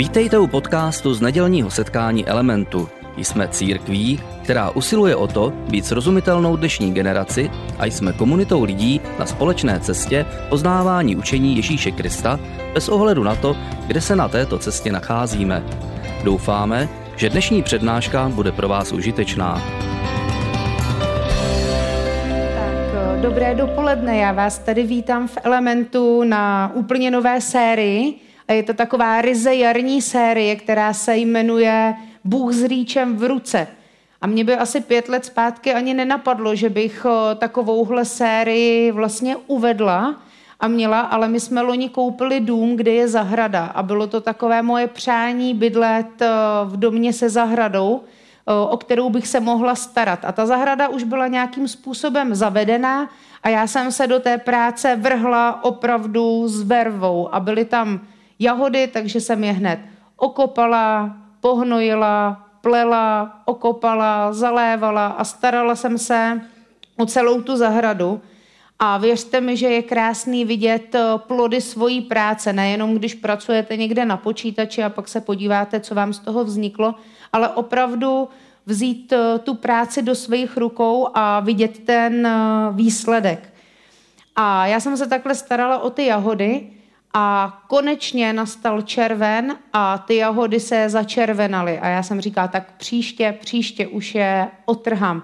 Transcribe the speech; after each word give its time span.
Vítejte 0.00 0.38
u 0.38 0.46
podcastu 0.46 1.14
z 1.14 1.20
nedělního 1.20 1.70
setkání 1.70 2.26
Elementu. 2.26 2.88
Jsme 3.16 3.48
církví, 3.48 4.20
která 4.42 4.70
usiluje 4.70 5.16
o 5.16 5.26
to 5.26 5.50
být 5.50 5.86
srozumitelnou 5.86 6.56
dnešní 6.56 6.94
generaci 6.94 7.50
a 7.78 7.86
jsme 7.86 8.12
komunitou 8.12 8.64
lidí 8.64 9.00
na 9.18 9.26
společné 9.26 9.80
cestě 9.80 10.26
poznávání 10.48 11.16
učení 11.16 11.56
Ježíše 11.56 11.90
Krista 11.90 12.40
bez 12.74 12.88
ohledu 12.88 13.22
na 13.22 13.34
to, 13.34 13.56
kde 13.86 14.00
se 14.00 14.16
na 14.16 14.28
této 14.28 14.58
cestě 14.58 14.92
nacházíme. 14.92 15.62
Doufáme, 16.24 16.88
že 17.16 17.30
dnešní 17.30 17.62
přednáška 17.62 18.28
bude 18.28 18.52
pro 18.52 18.68
vás 18.68 18.92
užitečná. 18.92 19.62
Tak, 22.54 23.20
dobré 23.20 23.54
dopoledne, 23.54 24.16
já 24.16 24.32
vás 24.32 24.58
tady 24.58 24.82
vítám 24.82 25.28
v 25.28 25.38
Elementu 25.44 26.24
na 26.24 26.72
úplně 26.74 27.10
nové 27.10 27.40
sérii. 27.40 28.29
Je 28.50 28.62
to 28.62 28.74
taková 28.74 29.20
ryze 29.20 29.54
jarní 29.54 30.02
série, 30.02 30.56
která 30.56 30.92
se 30.92 31.16
jmenuje 31.16 31.94
Bůh 32.24 32.52
s 32.52 32.64
rýčem 32.64 33.16
v 33.16 33.24
ruce. 33.24 33.66
A 34.20 34.26
mě 34.26 34.44
by 34.44 34.56
asi 34.56 34.80
pět 34.80 35.08
let 35.08 35.24
zpátky 35.24 35.74
ani 35.74 35.94
nenapadlo, 35.94 36.54
že 36.54 36.68
bych 36.68 37.06
takovouhle 37.38 38.04
sérii 38.04 38.92
vlastně 38.92 39.36
uvedla 39.46 40.22
a 40.60 40.68
měla, 40.68 41.00
ale 41.00 41.28
my 41.28 41.40
jsme 41.40 41.60
loni 41.60 41.88
koupili 41.88 42.40
dům, 42.40 42.76
kde 42.76 42.90
je 42.90 43.08
zahrada 43.08 43.64
a 43.64 43.82
bylo 43.82 44.06
to 44.06 44.20
takové 44.20 44.62
moje 44.62 44.86
přání 44.86 45.54
bydlet 45.54 46.22
v 46.64 46.76
domě 46.76 47.12
se 47.12 47.30
zahradou, 47.30 48.00
o 48.70 48.76
kterou 48.76 49.10
bych 49.10 49.28
se 49.28 49.40
mohla 49.40 49.74
starat. 49.74 50.24
A 50.24 50.32
ta 50.32 50.46
zahrada 50.46 50.88
už 50.88 51.04
byla 51.04 51.26
nějakým 51.26 51.68
způsobem 51.68 52.34
zavedená 52.34 53.10
a 53.42 53.48
já 53.48 53.66
jsem 53.66 53.92
se 53.92 54.06
do 54.06 54.20
té 54.20 54.38
práce 54.38 54.96
vrhla 54.96 55.64
opravdu 55.64 56.48
s 56.48 56.62
vervou 56.62 57.34
a 57.34 57.40
byly 57.40 57.64
tam 57.64 58.00
jahody, 58.40 58.86
takže 58.86 59.20
jsem 59.20 59.44
je 59.44 59.52
hned 59.52 59.80
okopala, 60.20 61.16
pohnojila, 61.40 62.46
plela, 62.60 63.40
okopala, 63.44 64.32
zalévala 64.32 65.06
a 65.06 65.24
starala 65.24 65.74
jsem 65.74 65.98
se 65.98 66.40
o 66.96 67.06
celou 67.06 67.40
tu 67.40 67.56
zahradu. 67.56 68.20
A 68.78 68.98
věřte 68.98 69.40
mi, 69.40 69.56
že 69.56 69.66
je 69.66 69.82
krásný 69.82 70.44
vidět 70.44 70.94
eh, 70.94 71.04
plody 71.16 71.60
svojí 71.60 72.00
práce, 72.00 72.52
nejenom 72.52 72.94
když 72.94 73.14
pracujete 73.14 73.76
někde 73.76 74.04
na 74.04 74.16
počítači 74.16 74.82
a 74.82 74.88
pak 74.88 75.08
se 75.08 75.20
podíváte, 75.20 75.80
co 75.80 75.94
vám 75.94 76.12
z 76.12 76.18
toho 76.18 76.44
vzniklo, 76.44 76.94
ale 77.32 77.48
opravdu 77.48 78.28
vzít 78.66 79.12
eh, 79.12 79.38
tu 79.38 79.54
práci 79.54 80.02
do 80.02 80.14
svých 80.14 80.56
rukou 80.56 81.08
a 81.14 81.40
vidět 81.40 81.78
ten 81.78 82.26
eh, 82.26 82.32
výsledek. 82.72 83.52
A 84.36 84.66
já 84.66 84.80
jsem 84.80 84.96
se 84.96 85.06
takhle 85.06 85.34
starala 85.34 85.78
o 85.78 85.90
ty 85.90 86.06
jahody 86.06 86.79
a 87.14 87.58
konečně 87.68 88.32
nastal 88.32 88.82
červen 88.82 89.56
a 89.72 89.98
ty 89.98 90.16
jahody 90.16 90.60
se 90.60 90.88
začervenaly. 90.88 91.78
A 91.78 91.88
já 91.88 92.02
jsem 92.02 92.20
říkala, 92.20 92.48
tak 92.48 92.72
příště, 92.76 93.38
příště 93.40 93.86
už 93.86 94.14
je 94.14 94.48
otrhám. 94.64 95.22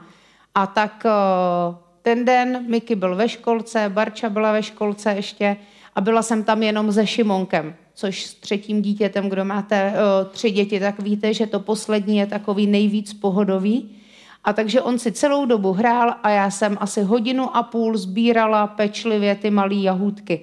A 0.54 0.66
tak 0.66 1.06
eh, 1.06 1.76
ten 2.02 2.24
den 2.24 2.64
Miky 2.68 2.94
byl 2.94 3.16
ve 3.16 3.28
školce, 3.28 3.88
Barča 3.88 4.28
byla 4.28 4.52
ve 4.52 4.62
školce 4.62 5.12
ještě 5.12 5.56
a 5.94 6.00
byla 6.00 6.22
jsem 6.22 6.44
tam 6.44 6.62
jenom 6.62 6.92
se 6.92 7.06
Šimonkem, 7.06 7.74
což 7.94 8.24
s 8.24 8.34
třetím 8.34 8.82
dítětem, 8.82 9.28
kdo 9.28 9.44
máte 9.44 9.92
uh, 9.92 10.28
tři 10.32 10.50
děti, 10.50 10.80
tak 10.80 11.02
víte, 11.02 11.34
že 11.34 11.46
to 11.46 11.60
poslední 11.60 12.16
je 12.16 12.26
takový 12.26 12.66
nejvíc 12.66 13.14
pohodový. 13.14 13.96
A 14.44 14.52
takže 14.52 14.82
on 14.82 14.98
si 14.98 15.12
celou 15.12 15.46
dobu 15.46 15.72
hrál 15.72 16.14
a 16.22 16.30
já 16.30 16.50
jsem 16.50 16.76
asi 16.80 17.02
hodinu 17.02 17.56
a 17.56 17.62
půl 17.62 17.96
sbírala 17.96 18.66
pečlivě 18.66 19.34
ty 19.34 19.50
malé 19.50 19.74
jahůdky. 19.74 20.40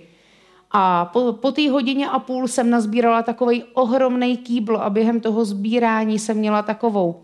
A 0.74 1.06
po, 1.06 1.34
po 1.34 1.52
té 1.52 1.70
hodině 1.70 2.10
a 2.10 2.20
půl 2.20 2.48
jsem 2.48 2.70
nazbírala 2.70 3.22
takový 3.22 3.64
ohromný 3.74 4.38
kýbl 4.38 4.78
a 4.78 4.90
během 4.90 5.20
toho 5.20 5.46
sbírání 5.46 6.20
jsem 6.20 6.38
měla 6.38 6.62
takovou 6.62 7.24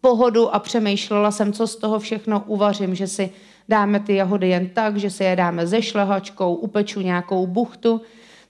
pohodu 0.00 0.54
a 0.54 0.58
přemýšlela 0.58 1.30
jsem, 1.30 1.52
co 1.52 1.66
z 1.66 1.76
toho 1.76 1.98
všechno 1.98 2.44
uvařím, 2.46 2.94
že 2.94 3.06
si 3.06 3.30
dáme 3.68 4.00
ty 4.00 4.14
jahody 4.14 4.48
jen 4.48 4.68
tak, 4.68 4.96
že 4.96 5.10
si 5.10 5.24
je 5.24 5.36
dáme 5.36 5.66
ze 5.66 5.82
šlehačkou, 5.82 6.54
upeču 6.54 7.00
nějakou 7.00 7.46
buchtu, 7.46 8.00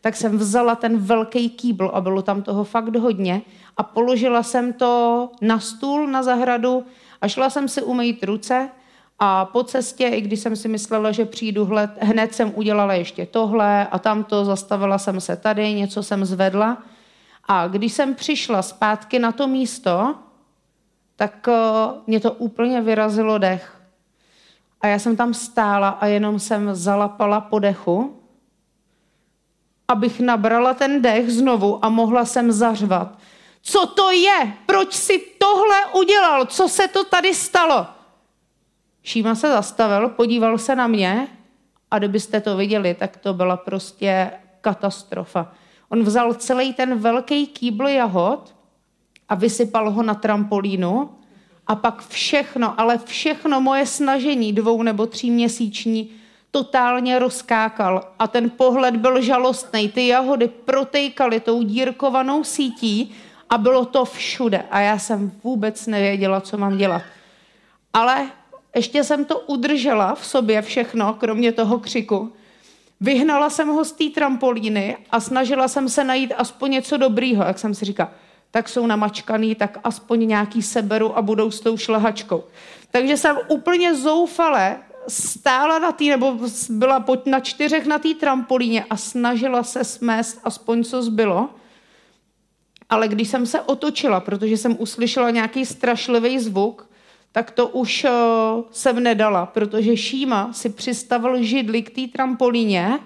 tak 0.00 0.16
jsem 0.16 0.38
vzala 0.38 0.74
ten 0.74 0.98
velký 0.98 1.50
kýbl 1.50 1.90
a 1.94 2.00
bylo 2.00 2.22
tam 2.22 2.42
toho 2.42 2.64
fakt 2.64 2.96
hodně 2.96 3.42
a 3.76 3.82
položila 3.82 4.42
jsem 4.42 4.72
to 4.72 5.30
na 5.40 5.60
stůl 5.60 6.06
na 6.06 6.22
zahradu 6.22 6.84
a 7.20 7.28
šla 7.28 7.50
jsem 7.50 7.68
si 7.68 7.82
umýt 7.82 8.24
ruce 8.24 8.70
a 9.18 9.44
po 9.44 9.64
cestě, 9.64 10.06
i 10.06 10.20
když 10.20 10.40
jsem 10.40 10.56
si 10.56 10.68
myslela, 10.68 11.12
že 11.12 11.24
přijdu 11.24 11.64
hled, 11.64 11.90
hned 12.00 12.34
jsem 12.34 12.52
udělala 12.54 12.94
ještě 12.94 13.26
tohle 13.26 13.86
a 13.86 13.98
tamto, 13.98 14.44
zastavila 14.44 14.98
jsem 14.98 15.20
se 15.20 15.36
tady, 15.36 15.72
něco 15.72 16.02
jsem 16.02 16.24
zvedla. 16.24 16.82
A 17.48 17.68
když 17.68 17.92
jsem 17.92 18.14
přišla 18.14 18.62
zpátky 18.62 19.18
na 19.18 19.32
to 19.32 19.46
místo, 19.46 20.14
tak 21.16 21.48
eh, 21.48 21.54
mě 22.06 22.20
to 22.20 22.32
úplně 22.32 22.80
vyrazilo 22.80 23.38
dech. 23.38 23.80
A 24.80 24.86
já 24.86 24.98
jsem 24.98 25.16
tam 25.16 25.34
stála 25.34 25.88
a 25.88 26.06
jenom 26.06 26.38
jsem 26.38 26.74
zalapala 26.74 27.40
po 27.40 27.58
dechu, 27.58 28.22
abych 29.88 30.20
nabrala 30.20 30.74
ten 30.74 31.02
dech 31.02 31.30
znovu 31.32 31.84
a 31.84 31.88
mohla 31.88 32.24
jsem 32.24 32.52
zařvat. 32.52 33.18
Co 33.62 33.86
to 33.86 34.10
je? 34.10 34.52
Proč 34.66 34.94
si 34.94 35.18
tohle 35.38 35.86
udělal? 35.94 36.46
Co 36.46 36.68
se 36.68 36.88
to 36.88 37.04
tady 37.04 37.34
stalo? 37.34 37.86
Šíma 39.08 39.34
se 39.34 39.48
zastavil, 39.48 40.08
podíval 40.08 40.58
se 40.58 40.76
na 40.76 40.86
mě 40.86 41.28
a 41.90 41.98
kdybyste 41.98 42.40
to 42.40 42.56
viděli, 42.56 42.94
tak 42.94 43.16
to 43.16 43.34
byla 43.34 43.56
prostě 43.56 44.30
katastrofa. 44.60 45.52
On 45.88 46.02
vzal 46.02 46.34
celý 46.34 46.74
ten 46.74 46.98
velký 46.98 47.46
kýbl 47.46 47.88
jahod 47.88 48.54
a 49.28 49.34
vysypal 49.34 49.90
ho 49.90 50.02
na 50.02 50.14
trampolínu 50.14 51.10
a 51.66 51.74
pak 51.74 52.08
všechno, 52.08 52.80
ale 52.80 52.98
všechno 52.98 53.60
moje 53.60 53.86
snažení 53.86 54.52
dvou 54.52 54.82
nebo 54.82 55.06
tří 55.06 55.30
měsíční 55.30 56.10
totálně 56.50 57.18
rozkákal 57.18 58.12
a 58.18 58.28
ten 58.28 58.50
pohled 58.50 58.96
byl 58.96 59.22
žalostný. 59.22 59.88
Ty 59.88 60.08
jahody 60.08 60.48
protejkaly 60.48 61.40
tou 61.40 61.62
dírkovanou 61.62 62.44
sítí 62.44 63.14
a 63.50 63.58
bylo 63.58 63.84
to 63.84 64.04
všude 64.04 64.64
a 64.70 64.80
já 64.80 64.98
jsem 64.98 65.32
vůbec 65.44 65.86
nevěděla, 65.86 66.40
co 66.40 66.58
mám 66.58 66.76
dělat. 66.76 67.02
Ale 67.92 68.30
ještě 68.78 69.04
jsem 69.04 69.24
to 69.24 69.38
udržela 69.38 70.14
v 70.14 70.26
sobě 70.26 70.62
všechno, 70.62 71.14
kromě 71.14 71.52
toho 71.52 71.78
křiku. 71.78 72.32
Vyhnala 73.00 73.50
jsem 73.50 73.68
ho 73.68 73.84
z 73.84 73.92
té 73.92 74.04
trampolíny 74.14 74.96
a 75.10 75.20
snažila 75.20 75.68
jsem 75.68 75.88
se 75.88 76.04
najít 76.04 76.32
aspoň 76.36 76.70
něco 76.70 76.96
dobrýho, 76.96 77.44
jak 77.44 77.58
jsem 77.58 77.74
si 77.74 77.84
říkala 77.84 78.10
tak 78.50 78.68
jsou 78.68 78.86
namačkaný, 78.86 79.54
tak 79.54 79.78
aspoň 79.84 80.28
nějaký 80.28 80.62
seberu 80.62 81.18
a 81.18 81.22
budou 81.22 81.50
s 81.50 81.60
tou 81.60 81.76
šlehačkou. 81.76 82.44
Takže 82.90 83.16
jsem 83.16 83.36
úplně 83.48 83.94
zoufale 83.94 84.76
stála 85.08 85.78
na 85.78 85.92
té, 85.92 86.04
nebo 86.04 86.38
byla 86.70 87.04
na 87.26 87.40
čtyřech 87.40 87.86
na 87.86 87.98
té 87.98 88.14
trampolíně 88.14 88.84
a 88.90 88.96
snažila 88.96 89.62
se 89.62 89.84
smést 89.84 90.40
aspoň 90.44 90.84
co 90.84 91.02
zbylo. 91.02 91.48
Ale 92.90 93.08
když 93.08 93.28
jsem 93.28 93.46
se 93.46 93.60
otočila, 93.60 94.20
protože 94.20 94.56
jsem 94.56 94.76
uslyšela 94.78 95.30
nějaký 95.30 95.66
strašlivý 95.66 96.38
zvuk, 96.38 96.87
tak 97.32 97.50
to 97.50 97.68
už 97.68 98.04
uh, 98.04 98.10
jsem 98.70 99.02
nedala, 99.02 99.46
protože 99.46 99.96
Šíma 99.96 100.52
si 100.52 100.68
přistavil 100.68 101.42
židli 101.42 101.82
k 101.82 101.90
té 101.90 102.12
trampolíně 102.12 102.98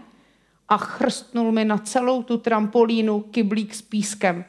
a 0.68 0.76
chrstnul 0.76 1.52
mi 1.52 1.64
na 1.64 1.78
celou 1.78 2.22
tu 2.22 2.38
trampolínu 2.38 3.20
kyblík 3.20 3.74
s 3.74 3.82
pískem. 3.82 4.44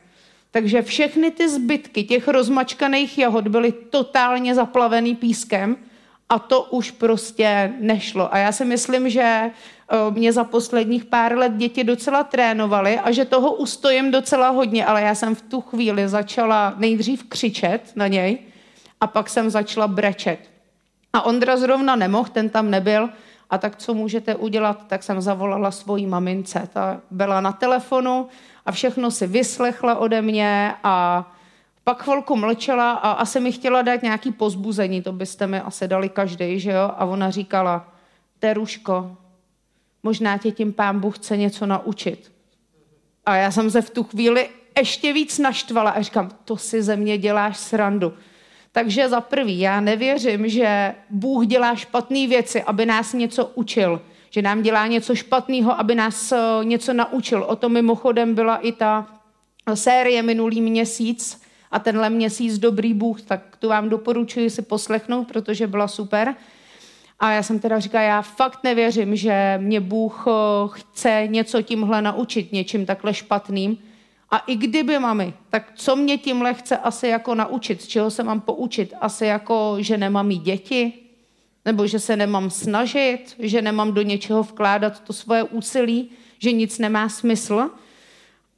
Takže 0.52 0.82
všechny 0.82 1.32
ty 1.32 1.50
zbytky 1.50 2.04
těch 2.04 2.28
rozmačkaných 2.28 3.18
jahod 3.18 3.48
byly 3.48 3.72
totálně 3.72 4.56
zaplavený 4.56 5.16
pískem 5.16 5.78
a 6.30 6.40
to 6.40 6.62
už 6.62 6.92
prostě 6.92 7.74
nešlo. 7.80 8.34
A 8.34 8.38
já 8.38 8.52
si 8.52 8.66
myslím, 8.66 9.10
že 9.10 9.22
eh, 9.22 9.52
mě 10.12 10.34
za 10.34 10.44
posledních 10.44 11.06
pár 11.06 11.38
let 11.38 11.54
děti 11.54 11.84
docela 11.84 12.24
trénovaly 12.24 13.00
a 13.00 13.12
že 13.12 13.26
toho 13.26 13.54
ustojím 13.54 14.12
docela 14.12 14.50
hodně, 14.50 14.86
ale 14.86 15.02
já 15.02 15.16
jsem 15.16 15.36
v 15.36 15.42
tu 15.42 15.62
chvíli 15.62 16.08
začala 16.08 16.74
nejdřív 16.78 17.24
křičet 17.24 17.92
na 17.96 18.08
něj 18.08 18.40
a 19.04 19.08
pak 19.08 19.30
jsem 19.30 19.50
začala 19.50 19.88
brečet. 19.88 20.40
A 21.14 21.22
Ondra 21.22 21.58
zrovna 21.58 21.96
nemohl, 21.96 22.30
ten 22.30 22.50
tam 22.50 22.72
nebyl, 22.72 23.10
a 23.50 23.58
tak 23.58 23.76
co 23.76 23.94
můžete 23.94 24.36
udělat, 24.36 24.88
tak 24.88 25.04
jsem 25.04 25.22
zavolala 25.22 25.72
svojí 25.72 26.08
mamince. 26.08 26.70
Ta 26.74 27.02
byla 27.12 27.42
na 27.42 27.52
telefonu 27.52 28.28
a 28.66 28.72
všechno 28.72 29.12
si 29.12 29.28
vyslechla 29.28 29.96
ode 29.96 30.22
mě 30.22 30.74
a 30.84 31.28
pak 31.84 32.04
chvilku 32.04 32.36
mlčela 32.36 32.92
a 32.92 33.12
asi 33.12 33.40
mi 33.40 33.52
chtěla 33.52 33.82
dát 33.82 34.04
nějaký 34.04 34.32
pozbuzení, 34.32 35.02
to 35.02 35.12
byste 35.12 35.48
mi 35.48 35.60
asi 35.60 35.88
dali 35.88 36.10
každý, 36.10 36.60
že 36.60 36.72
jo? 36.72 36.92
A 36.98 37.06
ona 37.06 37.30
říkala, 37.30 37.88
Teruško, 38.40 39.18
možná 40.04 40.38
tě 40.38 40.52
tím 40.52 40.74
pán 40.74 41.00
Bůh 41.00 41.18
chce 41.18 41.38
něco 41.38 41.66
naučit. 41.66 42.32
A 43.26 43.36
já 43.36 43.52
jsem 43.52 43.72
se 43.72 43.82
v 43.82 43.90
tu 43.90 44.04
chvíli 44.04 44.50
ještě 44.78 45.14
víc 45.14 45.40
naštvala 45.40 45.92
a 45.92 46.02
říkám, 46.02 46.30
to 46.46 46.58
si 46.58 46.84
ze 46.84 46.96
mě 46.96 47.18
děláš 47.18 47.58
srandu. 47.58 48.14
Takže 48.74 49.10
za 49.10 49.22
prvý, 49.22 49.60
já 49.60 49.82
nevěřím, 49.82 50.50
že 50.50 50.96
Bůh 51.10 51.46
dělá 51.46 51.76
špatné 51.76 52.28
věci, 52.28 52.64
aby 52.64 52.86
nás 52.86 53.14
něco 53.14 53.46
učil 53.46 54.02
že 54.34 54.42
nám 54.42 54.62
dělá 54.62 54.88
něco 54.88 55.16
špatného, 55.16 55.80
aby 55.80 55.96
nás 55.96 56.32
eh, 56.32 56.38
něco 56.64 56.94
naučil. 56.94 57.44
O 57.44 57.56
to 57.56 57.70
mimochodem 57.70 58.36
byla 58.36 58.58
i 58.58 58.72
ta 58.72 59.08
série 59.74 60.22
minulý 60.22 60.62
měsíc 60.62 61.42
a 61.72 61.80
tenhle 61.80 62.10
měsíc 62.10 62.58
Dobrý 62.58 62.94
Bůh, 62.94 63.22
tak 63.22 63.58
tu 63.60 63.70
vám 63.70 63.90
doporučuji 63.90 64.50
si 64.50 64.62
poslechnout, 64.62 65.28
protože 65.28 65.68
byla 65.68 65.88
super. 65.88 66.36
A 67.20 67.32
já 67.32 67.44
jsem 67.44 67.60
teda 67.60 67.80
říkala, 67.80 68.04
já 68.04 68.22
fakt 68.22 68.64
nevěřím, 68.64 69.16
že 69.16 69.60
mě 69.62 69.80
Bůh 69.80 70.26
chce 70.72 71.24
něco 71.28 71.62
tímhle 71.62 72.02
naučit, 72.02 72.52
něčím 72.52 72.86
takhle 72.86 73.14
špatným. 73.14 73.78
A 74.34 74.38
i 74.38 74.56
kdyby, 74.56 75.00
mami, 75.00 75.34
tak 75.50 75.72
co 75.76 75.96
mě 75.96 76.18
tímhle 76.18 76.54
chce 76.54 76.78
asi 76.78 77.08
jako 77.08 77.36
naučit? 77.36 77.82
Z 77.82 77.88
čeho 77.88 78.12
se 78.12 78.24
mám 78.24 78.42
poučit? 78.42 78.94
Asi 79.02 79.26
jako, 79.26 79.76
že 79.80 79.98
nemám 79.98 80.28
mít 80.28 80.42
děti? 80.42 80.94
Nebo 81.66 81.88
že 81.88 82.00
se 82.00 82.16
nemám 82.16 82.50
snažit? 82.50 83.36
Že 83.40 83.62
nemám 83.62 83.94
do 83.94 84.02
něčeho 84.02 84.44
vkládat 84.44 85.00
to 85.00 85.14
svoje 85.14 85.44
úsilí? 85.44 86.10
Že 86.40 86.52
nic 86.52 86.80
nemá 86.80 87.10
smysl? 87.10 87.70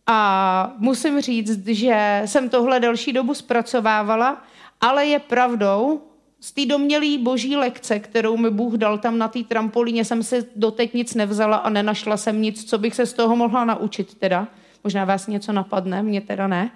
A 0.07 0.74
musím 0.77 1.22
říct, 1.22 1.68
že 1.68 2.21
jsem 2.25 2.50
tohle 2.50 2.80
delší 2.80 3.13
dobu 3.13 3.33
zpracovávala, 3.33 4.44
ale 4.81 5.06
je 5.06 5.19
pravdou, 5.19 6.01
z 6.39 6.51
té 6.51 6.66
domělý 6.66 7.18
boží 7.18 7.56
lekce, 7.56 8.00
kterou 8.00 8.38
mi 8.38 8.50
Bůh 8.50 8.74
dal 8.74 8.98
tam 8.98 9.18
na 9.18 9.28
té 9.28 9.44
trampolíně, 9.44 10.06
jsem 10.06 10.24
si 10.24 10.45
doteď 10.56 10.94
nic 10.94 11.13
nevzala 11.13 11.57
a 11.57 11.69
nenašla 11.69 12.18
jsem 12.18 12.42
nic, 12.42 12.69
co 12.69 12.78
bych 12.78 12.95
se 12.95 13.06
z 13.06 13.13
toho 13.13 13.36
mohla 13.36 13.66
naučit 13.66 14.16
teda. 14.16 14.48
Možná 14.86 15.06
vás 15.06 15.28
něco 15.28 15.52
napadne, 15.52 16.04
mě 16.04 16.22
teda 16.22 16.48
ne. 16.48 16.72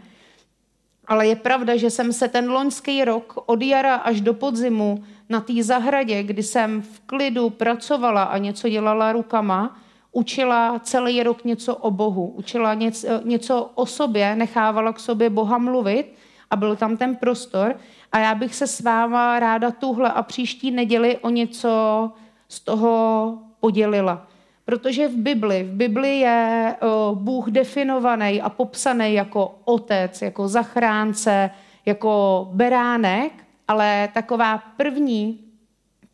Ale 1.08 1.28
je 1.28 1.36
pravda, 1.36 1.78
že 1.78 1.90
jsem 1.90 2.14
se 2.14 2.28
ten 2.28 2.52
loňský 2.52 3.06
rok 3.06 3.44
od 3.46 3.62
jara 3.62 3.96
až 3.96 4.22
do 4.22 4.34
podzimu 4.34 5.04
na 5.30 5.42
té 5.42 5.64
zahradě, 5.64 6.24
kdy 6.24 6.44
jsem 6.44 6.82
v 6.82 7.00
klidu 7.00 7.50
pracovala 7.50 8.24
a 8.24 8.38
něco 8.38 8.70
dělala 8.70 9.12
rukama, 9.12 9.78
učila 10.12 10.80
celý 10.80 11.24
rok 11.24 11.46
něco 11.46 11.76
o 11.76 11.92
Bohu, 11.92 12.28
učila 12.28 12.74
něco, 12.74 13.08
něco 13.24 13.72
o 13.76 13.86
sobě, 13.86 14.36
nechávala 14.36 14.94
k 14.94 15.00
sobě 15.00 15.30
Boha 15.30 15.58
mluvit 15.58 16.14
a 16.50 16.56
byl 16.56 16.76
tam 16.76 16.98
ten 16.98 17.16
prostor. 17.16 17.76
A 18.12 18.20
já 18.20 18.36
bych 18.36 18.56
se 18.56 18.68
s 18.68 18.82
váma 18.82 19.40
ráda 19.40 19.72
tuhle 19.72 20.12
a 20.12 20.24
příští 20.24 20.72
neděli 20.72 21.18
o 21.18 21.30
něco 21.30 22.12
z 22.48 22.60
toho 22.60 23.38
podělila. 23.60 24.28
Protože 24.70 25.08
v 25.08 25.16
Bibli, 25.16 25.64
v 25.64 25.74
Bibli 25.74 26.20
je 26.20 26.76
Bůh 27.14 27.50
definovaný 27.50 28.42
a 28.42 28.50
popsaný 28.50 29.14
jako 29.14 29.56
otec, 29.66 30.22
jako 30.22 30.48
zachránce, 30.48 31.50
jako 31.86 32.48
beránek, 32.54 33.32
ale 33.68 34.10
taková 34.14 34.58
první, 34.78 35.40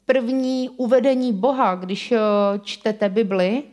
první 0.05 0.69
uvedení 0.69 1.33
Boha, 1.33 1.75
když 1.75 2.13
čtete 2.63 3.09
Bibli, 3.09 3.63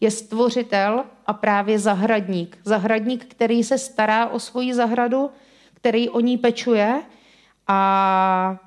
je 0.00 0.10
stvořitel 0.10 1.04
a 1.26 1.32
právě 1.32 1.78
zahradník. 1.78 2.58
Zahradník, 2.64 3.24
který 3.24 3.64
se 3.64 3.78
stará 3.78 4.26
o 4.26 4.38
svoji 4.38 4.74
zahradu, 4.74 5.30
který 5.74 6.08
o 6.08 6.20
ní 6.20 6.38
pečuje. 6.38 7.02
A 7.66 8.58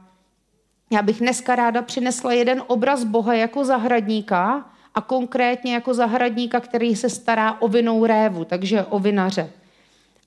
já 0.92 1.02
bych 1.02 1.20
dneska 1.20 1.56
ráda 1.56 1.82
přinesla 1.82 2.34
jeden 2.34 2.64
obraz 2.68 3.04
Boha 3.04 3.34
jako 3.34 3.66
zahradníka, 3.66 4.66
a 4.96 5.02
konkrétně 5.02 5.74
jako 5.74 5.94
zahradníka, 5.94 6.60
který 6.60 6.96
se 6.96 7.10
stará 7.10 7.62
o 7.62 7.68
vinou 7.68 8.06
révu, 8.06 8.46
takže 8.46 8.84
o 8.84 9.00
vinaře. 9.00 9.52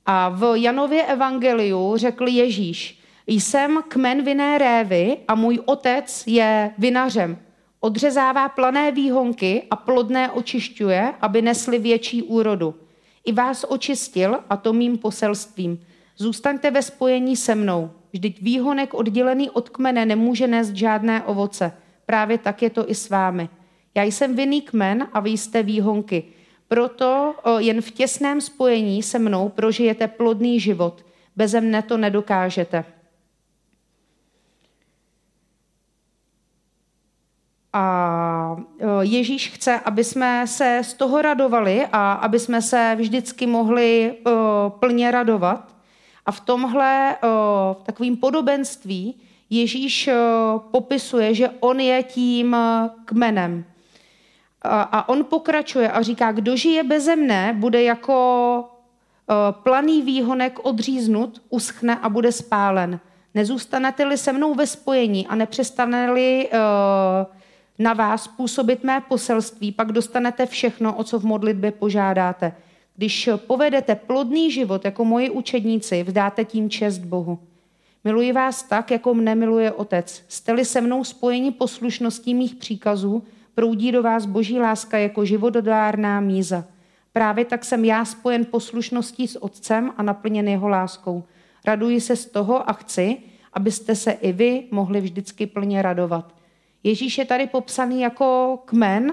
A 0.06 0.28
v 0.28 0.54
Janově 0.54 1.02
evangeliu 1.02 1.96
řekl 1.96 2.28
Ježíš, 2.28 2.98
jsem 3.26 3.82
kmen 3.88 4.24
vinné 4.24 4.58
révy 4.58 5.16
a 5.28 5.34
můj 5.34 5.60
otec 5.64 6.24
je 6.26 6.70
vinařem. 6.78 7.38
Odřezává 7.80 8.48
plané 8.48 8.92
výhonky 8.92 9.62
a 9.70 9.76
plodné 9.76 10.30
očišťuje, 10.30 11.14
aby 11.20 11.42
nesli 11.42 11.78
větší 11.78 12.22
úrodu. 12.22 12.74
I 13.24 13.32
vás 13.32 13.64
očistil 13.68 14.38
a 14.50 14.56
to 14.56 14.72
mým 14.72 14.98
poselstvím. 14.98 15.80
Zůstaňte 16.16 16.70
ve 16.70 16.82
spojení 16.82 17.36
se 17.36 17.54
mnou. 17.54 17.90
Vždyť 18.12 18.42
výhonek 18.42 18.94
oddělený 18.94 19.50
od 19.50 19.68
kmene 19.68 20.06
nemůže 20.06 20.46
nést 20.46 20.70
žádné 20.70 21.22
ovoce. 21.22 21.72
Právě 22.06 22.38
tak 22.38 22.62
je 22.62 22.70
to 22.70 22.90
i 22.90 22.94
s 22.94 23.10
vámi. 23.10 23.48
Já 23.98 24.04
jsem 24.04 24.36
vinný 24.36 24.62
kmen 24.62 25.08
a 25.12 25.20
vy 25.20 25.30
jste 25.30 25.62
výhonky. 25.62 26.24
Proto 26.68 27.34
jen 27.58 27.82
v 27.82 27.90
těsném 27.90 28.40
spojení 28.40 29.02
se 29.02 29.18
mnou 29.18 29.48
prožijete 29.48 30.06
plodný 30.06 30.60
život. 30.60 31.02
Beze 31.36 31.60
mne 31.60 31.82
to 31.82 31.98
nedokážete. 31.98 32.84
A 37.72 38.56
Ježíš 39.02 39.50
chce, 39.50 39.80
aby 39.80 40.04
jsme 40.04 40.46
se 40.46 40.80
z 40.84 40.94
toho 40.94 41.22
radovali 41.22 41.86
a 41.92 42.12
aby 42.12 42.38
jsme 42.38 42.62
se 42.62 42.94
vždycky 42.98 43.46
mohli 43.46 44.14
plně 44.78 45.10
radovat. 45.10 45.74
A 46.26 46.32
v 46.32 46.40
tomhle 46.40 47.16
v 47.72 47.82
takovým 47.82 48.16
podobenství 48.16 49.20
Ježíš 49.50 50.10
popisuje, 50.70 51.34
že 51.34 51.50
on 51.60 51.80
je 51.80 52.02
tím 52.02 52.56
kmenem. 53.04 53.64
A 54.62 55.08
on 55.08 55.24
pokračuje 55.24 55.90
a 55.90 56.02
říká, 56.02 56.32
kdo 56.32 56.56
žije 56.56 56.84
beze 56.84 57.16
mne, 57.16 57.54
bude 57.58 57.82
jako 57.82 58.64
planý 59.50 60.02
výhonek 60.02 60.58
odříznut, 60.62 61.42
uschne 61.50 61.96
a 61.96 62.08
bude 62.08 62.32
spálen. 62.32 63.00
Nezůstanete-li 63.34 64.18
se 64.18 64.32
mnou 64.32 64.54
ve 64.54 64.66
spojení 64.66 65.26
a 65.26 65.34
nepřestane-li 65.34 66.48
na 67.78 67.92
vás 67.92 68.28
působit 68.28 68.84
mé 68.84 69.00
poselství, 69.08 69.72
pak 69.72 69.92
dostanete 69.92 70.46
všechno, 70.46 70.96
o 70.96 71.04
co 71.04 71.18
v 71.18 71.24
modlitbě 71.24 71.70
požádáte. 71.72 72.52
Když 72.96 73.28
povedete 73.46 73.94
plodný 73.94 74.50
život 74.50 74.84
jako 74.84 75.04
moji 75.04 75.30
učedníci, 75.30 76.02
vdáte 76.02 76.44
tím 76.44 76.70
čest 76.70 76.98
Bohu. 76.98 77.38
Miluji 78.04 78.32
vás 78.32 78.62
tak, 78.62 78.90
jako 78.90 79.14
mne 79.14 79.34
miluje 79.34 79.72
Otec. 79.72 80.22
Jste-li 80.28 80.64
se 80.64 80.80
mnou 80.80 81.04
spojení 81.04 81.50
poslušností 81.50 82.34
mých 82.34 82.54
příkazů, 82.54 83.22
proudí 83.58 83.92
do 83.92 84.02
vás 84.02 84.26
boží 84.26 84.58
láska 84.58 84.98
jako 84.98 85.24
živododárná 85.24 86.20
míza. 86.20 86.64
Právě 87.12 87.44
tak 87.44 87.64
jsem 87.64 87.84
já 87.84 88.04
spojen 88.04 88.44
poslušností 88.44 89.28
s 89.28 89.42
Otcem 89.42 89.92
a 89.96 90.02
naplněn 90.02 90.48
jeho 90.48 90.68
láskou. 90.68 91.24
Raduji 91.64 92.00
se 92.00 92.16
z 92.16 92.26
toho 92.26 92.70
a 92.70 92.72
chci, 92.72 93.16
abyste 93.52 93.94
se 93.94 94.12
i 94.12 94.32
vy 94.32 94.64
mohli 94.70 95.00
vždycky 95.00 95.46
plně 95.46 95.82
radovat. 95.82 96.34
Ježíš 96.84 97.18
je 97.18 97.24
tady 97.24 97.46
popsaný 97.46 98.00
jako 98.00 98.58
kmen 98.64 99.12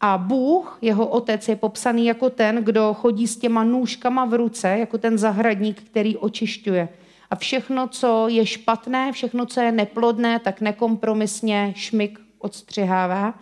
a 0.00 0.18
Bůh, 0.18 0.78
jeho 0.82 1.06
otec, 1.06 1.48
je 1.48 1.56
popsaný 1.56 2.06
jako 2.06 2.30
ten, 2.30 2.64
kdo 2.64 2.94
chodí 2.94 3.26
s 3.26 3.36
těma 3.36 3.64
nůžkama 3.64 4.24
v 4.24 4.34
ruce, 4.34 4.68
jako 4.68 4.98
ten 4.98 5.18
zahradník, 5.18 5.82
který 5.82 6.16
očišťuje. 6.16 6.88
A 7.30 7.36
všechno, 7.36 7.88
co 7.88 8.28
je 8.28 8.46
špatné, 8.46 9.12
všechno, 9.12 9.46
co 9.46 9.60
je 9.60 9.72
neplodné, 9.72 10.38
tak 10.38 10.60
nekompromisně 10.60 11.72
šmik 11.76 12.20
odstřihává. 12.38 13.34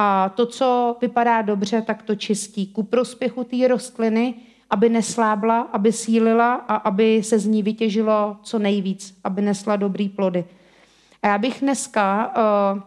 A 0.00 0.28
to, 0.28 0.46
co 0.46 0.96
vypadá 1.00 1.42
dobře, 1.42 1.82
tak 1.82 2.02
to 2.02 2.14
čistí 2.14 2.66
ku 2.66 2.82
prospěchu 2.82 3.44
té 3.44 3.68
rostliny, 3.68 4.34
aby 4.70 4.88
neslábla, 4.88 5.60
aby 5.60 5.92
sílila 5.92 6.54
a 6.54 6.76
aby 6.76 7.22
se 7.22 7.38
z 7.38 7.46
ní 7.46 7.62
vytěžilo 7.62 8.36
co 8.42 8.58
nejvíc, 8.58 9.18
aby 9.24 9.42
nesla 9.42 9.76
dobrý 9.76 10.08
plody. 10.08 10.44
A 11.22 11.28
já 11.28 11.38
bych 11.38 11.60
dneska 11.60 12.34
uh, 12.74 12.80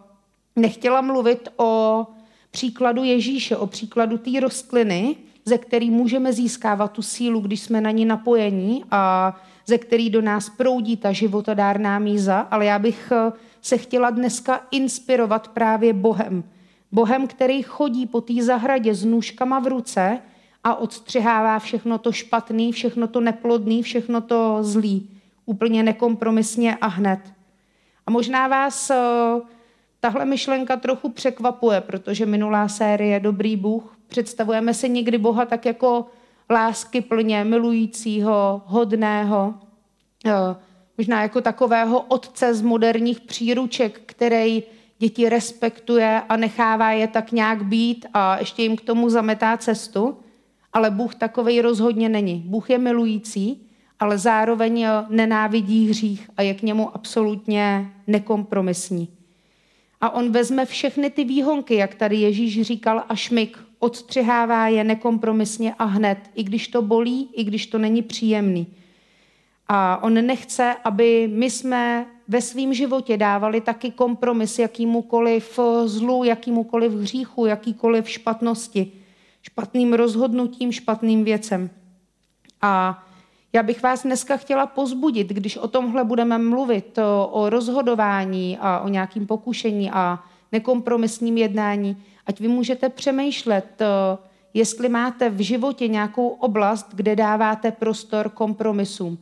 nechtěla 0.56 1.02
mluvit 1.02 1.50
o 1.58 2.08
příkladu 2.52 3.04
Ježíše, 3.04 3.58
o 3.58 3.68
příkladu 3.68 4.18
té 4.18 4.40
rostliny, 4.40 5.16
ze 5.46 5.58
který 5.58 5.90
můžeme 5.90 6.34
získávat 6.34 6.92
tu 6.92 7.02
sílu, 7.02 7.40
když 7.40 7.60
jsme 7.62 7.82
na 7.82 7.92
ní 7.92 8.06
napojení 8.06 8.84
a 8.92 9.36
ze 9.66 9.78
který 9.78 10.10
do 10.10 10.22
nás 10.22 10.50
proudí 10.50 10.98
ta 10.98 11.12
životodárná 11.12 12.00
míza, 12.00 12.40
ale 12.40 12.66
já 12.66 12.80
bych 12.80 13.12
eh, 13.12 13.32
se 13.62 13.78
chtěla 13.78 14.10
dneska 14.10 14.62
inspirovat 14.72 15.48
právě 15.48 15.94
Bohem. 15.94 16.44
Bohem, 16.92 17.28
který 17.28 17.62
chodí 17.62 18.06
po 18.08 18.22
té 18.22 18.34
zahradě 18.44 18.96
s 18.96 19.06
nůžkama 19.06 19.60
v 19.60 19.68
ruce 19.68 20.20
a 20.64 20.76
odstřihává 20.76 21.60
všechno 21.60 21.98
to 21.98 22.12
špatný, 22.12 22.72
všechno 22.72 23.08
to 23.08 23.22
neplodný, 23.22 23.84
všechno 23.84 24.22
to 24.22 24.58
zlý. 24.62 25.10
Úplně 25.46 25.84
nekompromisně 25.84 26.76
a 26.76 26.88
hned. 26.88 27.20
A 28.08 28.12
možná 28.12 28.48
vás 28.48 28.90
eh, 28.90 28.98
tahle 30.00 30.26
myšlenka 30.26 30.78
trochu 30.78 31.10
překvapuje, 31.10 31.82
protože 31.82 32.26
minulá 32.26 32.68
série 32.68 33.20
Dobrý 33.20 33.56
Bůh 33.56 33.98
představujeme 34.08 34.74
si 34.74 34.90
někdy 34.90 35.18
Boha 35.18 35.46
tak 35.46 35.66
jako 35.66 36.06
lásky 36.50 37.02
plně 37.02 37.44
milujícího, 37.44 38.62
hodného, 38.66 39.54
eh, 40.26 40.56
možná 40.98 41.22
jako 41.22 41.42
takového 41.42 42.00
otce 42.00 42.54
z 42.54 42.62
moderních 42.62 43.20
příruček, 43.20 44.02
který 44.06 44.64
děti 45.02 45.30
respektuje 45.30 46.22
a 46.30 46.38
nechává 46.38 46.92
je 46.92 47.08
tak 47.08 47.32
nějak 47.32 47.66
být 47.66 48.06
a 48.14 48.40
ještě 48.40 48.62
jim 48.64 48.76
k 48.76 48.82
tomu 48.82 49.10
zametá 49.10 49.58
cestu. 49.58 50.18
Ale 50.74 50.92
Bůh 50.92 51.16
takovej 51.16 51.62
rozhodně 51.62 52.10
není. 52.10 52.44
Bůh 52.46 52.70
je 52.70 52.78
milující, 52.78 53.68
ale 54.00 54.18
zároveň 54.18 54.86
nenávidí 55.10 55.90
hřích 55.90 56.30
a 56.38 56.42
je 56.42 56.54
k 56.54 56.62
němu 56.62 56.96
absolutně 56.96 57.92
nekompromisní. 58.08 59.08
A 60.02 60.10
on 60.10 60.32
vezme 60.32 60.66
všechny 60.66 61.10
ty 61.10 61.24
výhonky, 61.24 61.76
jak 61.76 61.96
tady 61.96 62.16
Ježíš 62.16 62.62
říkal, 62.62 63.04
a 63.10 63.16
šmik 63.16 63.58
odstřihává 63.80 64.68
je 64.68 64.84
nekompromisně 64.84 65.74
a 65.80 65.84
hned, 65.84 66.18
i 66.36 66.44
když 66.44 66.68
to 66.68 66.82
bolí, 66.82 67.30
i 67.34 67.44
když 67.44 67.68
to 67.68 67.78
není 67.78 68.02
příjemný. 68.02 68.68
A 69.74 70.04
on 70.04 70.14
nechce, 70.14 70.76
aby 70.84 71.30
my 71.34 71.50
jsme 71.50 72.06
ve 72.28 72.42
svém 72.42 72.74
životě 72.74 73.18
dávali 73.18 73.62
taky 73.62 73.92
kompromis 73.92 74.60
jakýmukoliv 74.60 75.60
zlu, 75.86 76.24
jakýmukoliv 76.24 76.94
hříchu, 76.94 77.46
jakýkoliv 77.46 78.10
špatnosti, 78.10 78.92
špatným 79.42 79.94
rozhodnutím, 79.94 80.72
špatným 80.72 81.24
věcem. 81.24 81.70
A 82.62 83.04
já 83.54 83.64
bych 83.64 83.84
vás 83.84 84.04
dneska 84.04 84.38
chtěla 84.38 84.66
pozbudit, 84.66 85.28
když 85.28 85.58
o 85.58 85.68
tomhle 85.68 86.04
budeme 86.04 86.38
mluvit, 86.38 86.98
o, 86.98 87.28
o 87.28 87.50
rozhodování 87.50 88.58
a 88.62 88.80
o 88.80 88.88
nějakým 88.88 89.28
pokušení 89.28 89.92
a 89.92 90.24
nekompromisním 90.52 91.38
jednání, 91.38 91.98
ať 92.26 92.40
vy 92.40 92.48
můžete 92.48 92.90
přemýšlet, 92.90 93.82
jestli 94.54 94.90
máte 94.90 95.30
v 95.30 95.40
životě 95.40 95.88
nějakou 95.88 96.28
oblast, 96.28 96.88
kde 96.94 97.16
dáváte 97.16 97.72
prostor 97.72 98.30
kompromisům. 98.30 99.18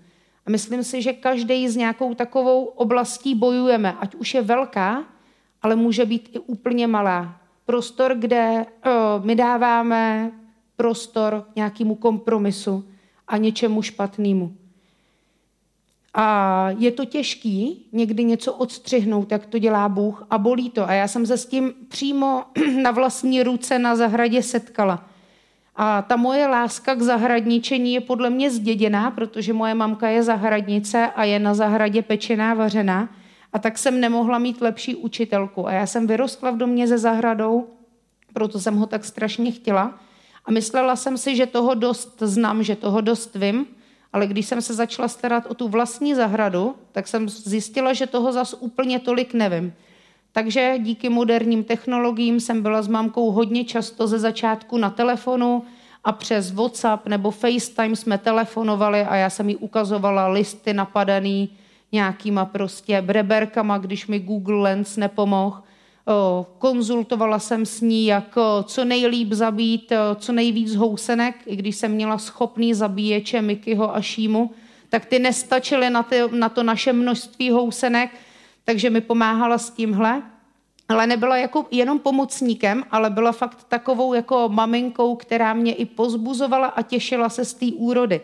Myslím 0.49 0.83
si, 0.83 1.01
že 1.01 1.13
každý 1.13 1.69
s 1.69 1.75
nějakou 1.75 2.13
takovou 2.13 2.65
oblastí 2.65 3.35
bojujeme, 3.35 3.93
ať 3.93 4.15
už 4.15 4.33
je 4.33 4.41
velká, 4.41 5.03
ale 5.61 5.75
může 5.75 6.05
být 6.05 6.29
i 6.33 6.39
úplně 6.39 6.87
malá. 6.87 7.37
Prostor, 7.65 8.15
kde 8.15 8.65
my 9.23 9.35
dáváme 9.35 10.31
prostor 10.75 11.45
nějakému 11.55 11.95
kompromisu 11.95 12.85
a 13.27 13.37
něčemu 13.37 13.81
špatnému. 13.81 14.55
A 16.13 16.69
je 16.77 16.91
to 16.91 17.05
těžký 17.05 17.85
někdy 17.91 18.23
něco 18.23 18.53
odstřihnout, 18.53 19.31
jak 19.31 19.45
to 19.45 19.59
dělá 19.59 19.89
Bůh 19.89 20.27
a 20.29 20.37
bolí 20.37 20.69
to. 20.69 20.89
A 20.89 20.93
já 20.93 21.07
jsem 21.07 21.25
se 21.25 21.37
s 21.37 21.45
tím 21.45 21.73
přímo 21.87 22.43
na 22.81 22.91
vlastní 22.91 23.43
ruce 23.43 23.79
na 23.79 23.95
zahradě 23.95 24.43
setkala. 24.43 25.08
A 25.81 26.01
ta 26.01 26.15
moje 26.15 26.47
láska 26.47 26.95
k 26.95 27.01
zahradničení 27.01 27.93
je 27.93 28.01
podle 28.01 28.29
mě 28.29 28.51
zděděná, 28.51 29.11
protože 29.11 29.53
moje 29.53 29.73
mamka 29.73 30.09
je 30.09 30.23
zahradnice 30.23 31.07
a 31.15 31.23
je 31.23 31.39
na 31.39 31.53
zahradě 31.53 32.01
pečená, 32.01 32.53
vařená. 32.53 33.09
A 33.53 33.59
tak 33.59 33.77
jsem 33.77 33.99
nemohla 33.99 34.37
mít 34.37 34.61
lepší 34.61 34.95
učitelku. 34.95 35.67
A 35.67 35.71
já 35.71 35.85
jsem 35.85 36.07
vyrostla 36.07 36.51
v 36.51 36.57
domě 36.57 36.87
se 36.87 36.97
zahradou, 36.97 37.67
proto 38.33 38.59
jsem 38.59 38.75
ho 38.75 38.85
tak 38.85 39.05
strašně 39.05 39.51
chtěla. 39.51 39.99
A 40.45 40.51
myslela 40.51 40.95
jsem 40.95 41.17
si, 41.17 41.35
že 41.35 41.45
toho 41.45 41.73
dost 41.73 42.17
znám, 42.21 42.63
že 42.63 42.75
toho 42.75 43.01
dost 43.01 43.35
vím, 43.35 43.65
ale 44.13 44.27
když 44.27 44.45
jsem 44.45 44.61
se 44.61 44.73
začala 44.73 45.07
starat 45.07 45.45
o 45.47 45.53
tu 45.53 45.67
vlastní 45.67 46.15
zahradu, 46.15 46.75
tak 46.91 47.07
jsem 47.07 47.29
zjistila, 47.29 47.93
že 47.93 48.07
toho 48.07 48.31
zas 48.31 48.55
úplně 48.59 48.99
tolik 48.99 49.33
nevím. 49.33 49.73
Takže 50.31 50.75
díky 50.79 51.09
moderním 51.09 51.63
technologiím 51.63 52.39
jsem 52.39 52.61
byla 52.61 52.81
s 52.81 52.87
mámkou 52.87 53.31
hodně 53.31 53.63
často 53.63 54.07
ze 54.07 54.19
začátku 54.19 54.77
na 54.77 54.89
telefonu 54.89 55.63
a 56.03 56.11
přes 56.11 56.51
WhatsApp 56.51 57.07
nebo 57.07 57.31
FaceTime 57.31 57.95
jsme 57.95 58.17
telefonovali 58.17 59.01
a 59.01 59.15
já 59.15 59.29
jsem 59.29 59.49
jí 59.49 59.55
ukazovala 59.55 60.27
listy 60.27 60.73
napadaný 60.73 61.49
nějakýma 61.91 62.45
prostě 62.45 63.01
breberkama, 63.01 63.77
když 63.77 64.07
mi 64.07 64.19
Google 64.19 64.55
Lens 64.55 64.97
nepomohl. 64.97 65.61
Konzultovala 66.57 67.39
jsem 67.39 67.65
s 67.65 67.81
ní, 67.81 68.05
jak 68.05 68.35
co 68.63 68.85
nejlíp 68.85 69.33
zabít, 69.33 69.93
co 70.15 70.31
nejvíc 70.31 70.75
housenek, 70.75 71.35
i 71.45 71.55
když 71.55 71.75
jsem 71.75 71.91
měla 71.91 72.17
schopný 72.17 72.73
zabíječe 72.73 73.41
Mikyho 73.41 73.95
a 73.95 74.01
Šímu, 74.01 74.51
tak 74.89 75.05
ty 75.05 75.19
nestačily 75.19 75.89
na, 75.89 76.03
ty, 76.03 76.21
na 76.31 76.49
to 76.49 76.63
naše 76.63 76.93
množství 76.93 77.51
housenek, 77.51 78.09
takže 78.63 78.89
mi 78.89 79.01
pomáhala 79.01 79.57
s 79.57 79.69
tímhle. 79.69 80.21
Ale 80.89 81.07
nebyla 81.07 81.37
jako 81.37 81.65
jenom 81.71 81.99
pomocníkem, 81.99 82.83
ale 82.91 83.09
byla 83.09 83.31
fakt 83.31 83.63
takovou 83.63 84.13
jako 84.13 84.49
maminkou, 84.49 85.15
která 85.15 85.53
mě 85.53 85.73
i 85.73 85.85
pozbuzovala 85.85 86.67
a 86.67 86.81
těšila 86.81 87.29
se 87.29 87.45
z 87.45 87.53
té 87.53 87.65
úrody. 87.65 88.21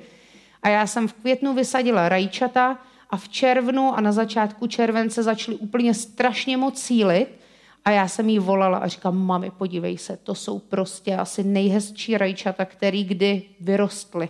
A 0.64 0.70
já 0.70 0.88
jsem 0.88 1.08
v 1.08 1.14
květnu 1.14 1.54
vysadila 1.54 2.10
rajčata 2.10 2.78
a 3.10 3.18
v 3.18 3.30
červnu 3.30 3.98
a 3.98 4.02
na 4.02 4.12
začátku 4.12 4.68
července 4.68 5.24
začaly 5.24 5.58
úplně 5.58 5.94
strašně 5.94 6.58
moc 6.58 6.82
cílit. 6.82 7.28
A 7.86 7.92
já 7.92 8.08
jsem 8.08 8.30
jí 8.30 8.40
volala 8.40 8.78
a 8.78 8.88
říkám, 8.88 9.18
mami, 9.18 9.52
podívej 9.52 9.98
se, 9.98 10.18
to 10.18 10.36
jsou 10.36 10.60
prostě 10.60 11.16
asi 11.16 11.44
nejhezčí 11.44 12.18
rajčata, 12.18 12.66
který 12.66 13.04
kdy 13.04 13.44
vyrostly. 13.60 14.30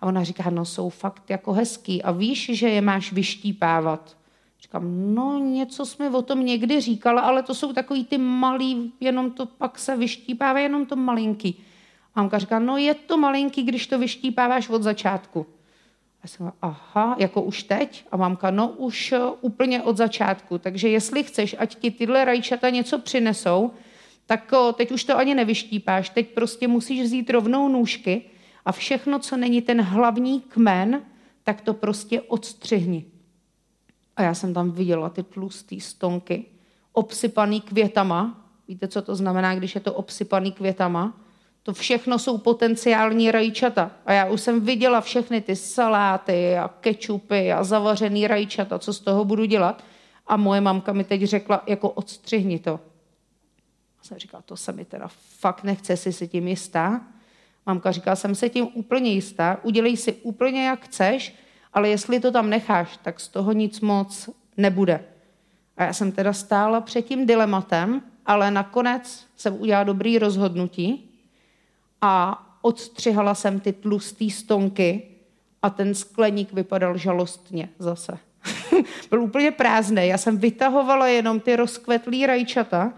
A 0.00 0.06
ona 0.06 0.24
říká, 0.24 0.50
no 0.50 0.64
jsou 0.64 0.88
fakt 0.88 1.30
jako 1.30 1.52
hezký 1.52 2.02
a 2.02 2.10
víš, 2.10 2.50
že 2.52 2.68
je 2.68 2.80
máš 2.80 3.12
vyštípávat. 3.12 4.16
Říkám, 4.62 5.14
no 5.14 5.38
něco 5.38 5.86
jsme 5.86 6.10
o 6.10 6.22
tom 6.22 6.46
někdy 6.46 6.80
říkala, 6.80 7.22
ale 7.22 7.42
to 7.42 7.54
jsou 7.54 7.72
takový 7.72 8.04
ty 8.04 8.18
malý, 8.18 8.92
jenom 9.00 9.30
to 9.30 9.46
pak 9.46 9.78
se 9.78 9.96
vyštípává, 9.96 10.58
jenom 10.58 10.86
to 10.86 10.96
malinký. 10.96 11.62
A 12.14 12.20
mamka 12.20 12.38
říká, 12.38 12.58
no 12.58 12.76
je 12.76 12.94
to 12.94 13.16
malinký, 13.16 13.62
když 13.62 13.86
to 13.86 13.98
vyštípáváš 13.98 14.68
od 14.68 14.82
začátku. 14.82 15.46
A 16.22 16.26
jsem 16.26 16.52
aha, 16.62 17.16
jako 17.18 17.42
už 17.42 17.62
teď? 17.62 18.04
A 18.12 18.16
mamka, 18.16 18.50
no 18.50 18.68
už 18.68 19.12
uh, 19.12 19.18
úplně 19.40 19.82
od 19.82 19.96
začátku. 19.96 20.58
Takže 20.58 20.88
jestli 20.88 21.22
chceš, 21.22 21.56
ať 21.58 21.74
ti 21.74 21.90
tyhle 21.90 22.24
rajčata 22.24 22.70
něco 22.70 22.98
přinesou, 22.98 23.70
tak 24.26 24.52
uh, 24.52 24.72
teď 24.72 24.92
už 24.92 25.04
to 25.04 25.18
ani 25.18 25.34
nevyštípáš. 25.34 26.08
Teď 26.08 26.34
prostě 26.34 26.68
musíš 26.68 27.02
vzít 27.02 27.30
rovnou 27.30 27.68
nůžky 27.68 28.22
a 28.64 28.72
všechno, 28.72 29.18
co 29.18 29.36
není 29.36 29.62
ten 29.62 29.80
hlavní 29.80 30.40
kmen, 30.40 31.02
tak 31.44 31.60
to 31.60 31.74
prostě 31.74 32.20
odstřihni. 32.20 33.11
A 34.16 34.22
já 34.22 34.34
jsem 34.34 34.54
tam 34.54 34.70
viděla 34.70 35.08
ty 35.08 35.22
tlusté 35.22 35.80
stonky, 35.80 36.44
obsypaný 36.92 37.60
květama. 37.60 38.48
Víte, 38.68 38.88
co 38.88 39.02
to 39.02 39.16
znamená, 39.16 39.54
když 39.54 39.74
je 39.74 39.80
to 39.80 39.94
obsypaný 39.94 40.52
květama? 40.52 41.20
To 41.62 41.72
všechno 41.72 42.18
jsou 42.18 42.38
potenciální 42.38 43.30
rajčata. 43.30 43.90
A 44.06 44.12
já 44.12 44.30
už 44.30 44.40
jsem 44.40 44.60
viděla 44.60 45.00
všechny 45.00 45.40
ty 45.40 45.56
saláty 45.56 46.58
a 46.58 46.68
kečupy 46.68 47.52
a 47.52 47.64
zavařený 47.64 48.26
rajčata, 48.26 48.78
co 48.78 48.92
z 48.92 49.00
toho 49.00 49.24
budu 49.24 49.44
dělat. 49.44 49.84
A 50.26 50.36
moje 50.36 50.60
mamka 50.60 50.92
mi 50.92 51.04
teď 51.04 51.22
řekla, 51.22 51.62
jako 51.66 51.90
odstřihni 51.90 52.58
to. 52.58 52.80
A 54.00 54.04
jsem 54.04 54.18
říkala, 54.18 54.42
to 54.42 54.56
se 54.56 54.72
mi 54.72 54.84
teda 54.84 55.08
fakt 55.38 55.64
nechce, 55.64 55.96
si 55.96 56.12
si 56.12 56.28
tím 56.28 56.48
jistá. 56.48 57.00
Mamka 57.66 57.92
říká, 57.92 58.16
jsem 58.16 58.34
se 58.34 58.48
tím 58.48 58.68
úplně 58.74 59.10
jistá, 59.10 59.58
udělej 59.62 59.96
si 59.96 60.12
úplně 60.12 60.66
jak 60.66 60.84
chceš, 60.84 61.34
ale 61.72 61.88
jestli 61.88 62.20
to 62.20 62.30
tam 62.30 62.50
necháš, 62.50 62.96
tak 62.96 63.20
z 63.20 63.28
toho 63.28 63.52
nic 63.52 63.80
moc 63.80 64.30
nebude. 64.56 65.04
A 65.76 65.84
já 65.84 65.92
jsem 65.92 66.12
teda 66.12 66.32
stála 66.32 66.80
před 66.80 67.02
tím 67.02 67.26
dilematem, 67.26 68.02
ale 68.26 68.50
nakonec 68.50 69.26
jsem 69.36 69.60
udělala 69.60 69.84
dobrý 69.84 70.18
rozhodnutí 70.18 71.10
a 72.00 72.42
odstřihala 72.62 73.34
jsem 73.34 73.60
ty 73.60 73.72
tlusté 73.72 74.30
stonky 74.30 75.02
a 75.62 75.70
ten 75.70 75.94
skleník 75.94 76.52
vypadal 76.52 76.98
žalostně 76.98 77.68
zase. 77.78 78.18
Byl 79.10 79.22
úplně 79.22 79.50
prázdný. 79.50 80.06
Já 80.08 80.18
jsem 80.18 80.38
vytahovala 80.38 81.06
jenom 81.06 81.40
ty 81.40 81.56
rozkvetlý 81.56 82.26
rajčata 82.26 82.92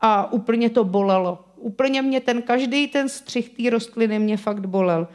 a 0.00 0.32
úplně 0.32 0.70
to 0.70 0.84
bolelo. 0.84 1.44
Úplně 1.56 2.02
mě 2.02 2.20
ten, 2.20 2.42
každý 2.42 2.88
ten 2.88 3.08
střih 3.08 3.48
té 3.48 3.70
rostliny 3.70 4.18
mě 4.18 4.36
fakt 4.36 4.66
bolel. 4.66 5.08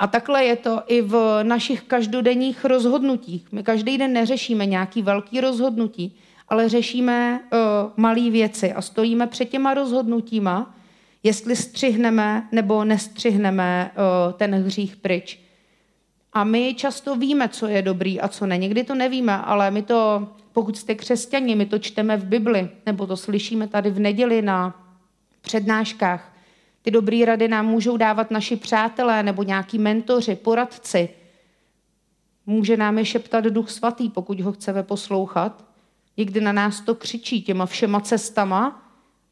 A 0.00 0.06
takhle 0.06 0.44
je 0.44 0.56
to 0.56 0.82
i 0.86 1.02
v 1.02 1.40
našich 1.42 1.82
každodenních 1.82 2.64
rozhodnutích. 2.64 3.52
My 3.52 3.62
každý 3.62 3.98
den 3.98 4.12
neřešíme 4.12 4.66
nějaký 4.66 5.02
velký 5.02 5.40
rozhodnutí, 5.40 6.16
ale 6.48 6.68
řešíme 6.68 7.40
uh, 7.40 7.58
malé 7.96 8.30
věci 8.30 8.72
a 8.72 8.82
stojíme 8.82 9.26
před 9.26 9.44
těma 9.44 9.74
rozhodnutíma, 9.74 10.74
jestli 11.22 11.56
střihneme 11.56 12.48
nebo 12.52 12.84
nestřihneme 12.84 13.90
uh, 13.94 14.32
ten 14.32 14.54
hřích 14.54 14.96
pryč. 14.96 15.40
A 16.32 16.44
my 16.44 16.74
často 16.74 17.16
víme, 17.16 17.48
co 17.48 17.66
je 17.66 17.82
dobrý 17.82 18.20
a 18.20 18.28
co 18.28 18.46
ne. 18.46 18.58
Někdy 18.58 18.84
to 18.84 18.94
nevíme, 18.94 19.36
ale 19.36 19.70
my 19.70 19.82
to, 19.82 20.28
pokud 20.52 20.78
jste 20.78 20.94
křesťani, 20.94 21.56
my 21.56 21.66
to 21.66 21.78
čteme 21.78 22.16
v 22.16 22.24
Bibli, 22.24 22.68
nebo 22.86 23.06
to 23.06 23.16
slyšíme 23.16 23.68
tady 23.68 23.90
v 23.90 23.98
neděli 23.98 24.42
na 24.42 24.86
přednáškách. 25.40 26.32
Ty 26.82 26.90
dobré 26.90 27.24
rady 27.24 27.48
nám 27.48 27.66
můžou 27.66 27.96
dávat 27.96 28.30
naši 28.30 28.56
přátelé 28.56 29.22
nebo 29.22 29.42
nějaký 29.42 29.78
mentoři, 29.78 30.36
poradci. 30.36 31.08
Může 32.46 32.76
nám 32.76 32.98
je 32.98 33.04
šeptat 33.04 33.44
duch 33.44 33.70
svatý, 33.70 34.08
pokud 34.08 34.40
ho 34.40 34.52
chceme 34.52 34.82
poslouchat. 34.82 35.64
Někdy 36.16 36.40
na 36.40 36.52
nás 36.52 36.80
to 36.80 36.94
křičí 36.94 37.42
těma 37.42 37.66
všema 37.66 38.00
cestama 38.00 38.82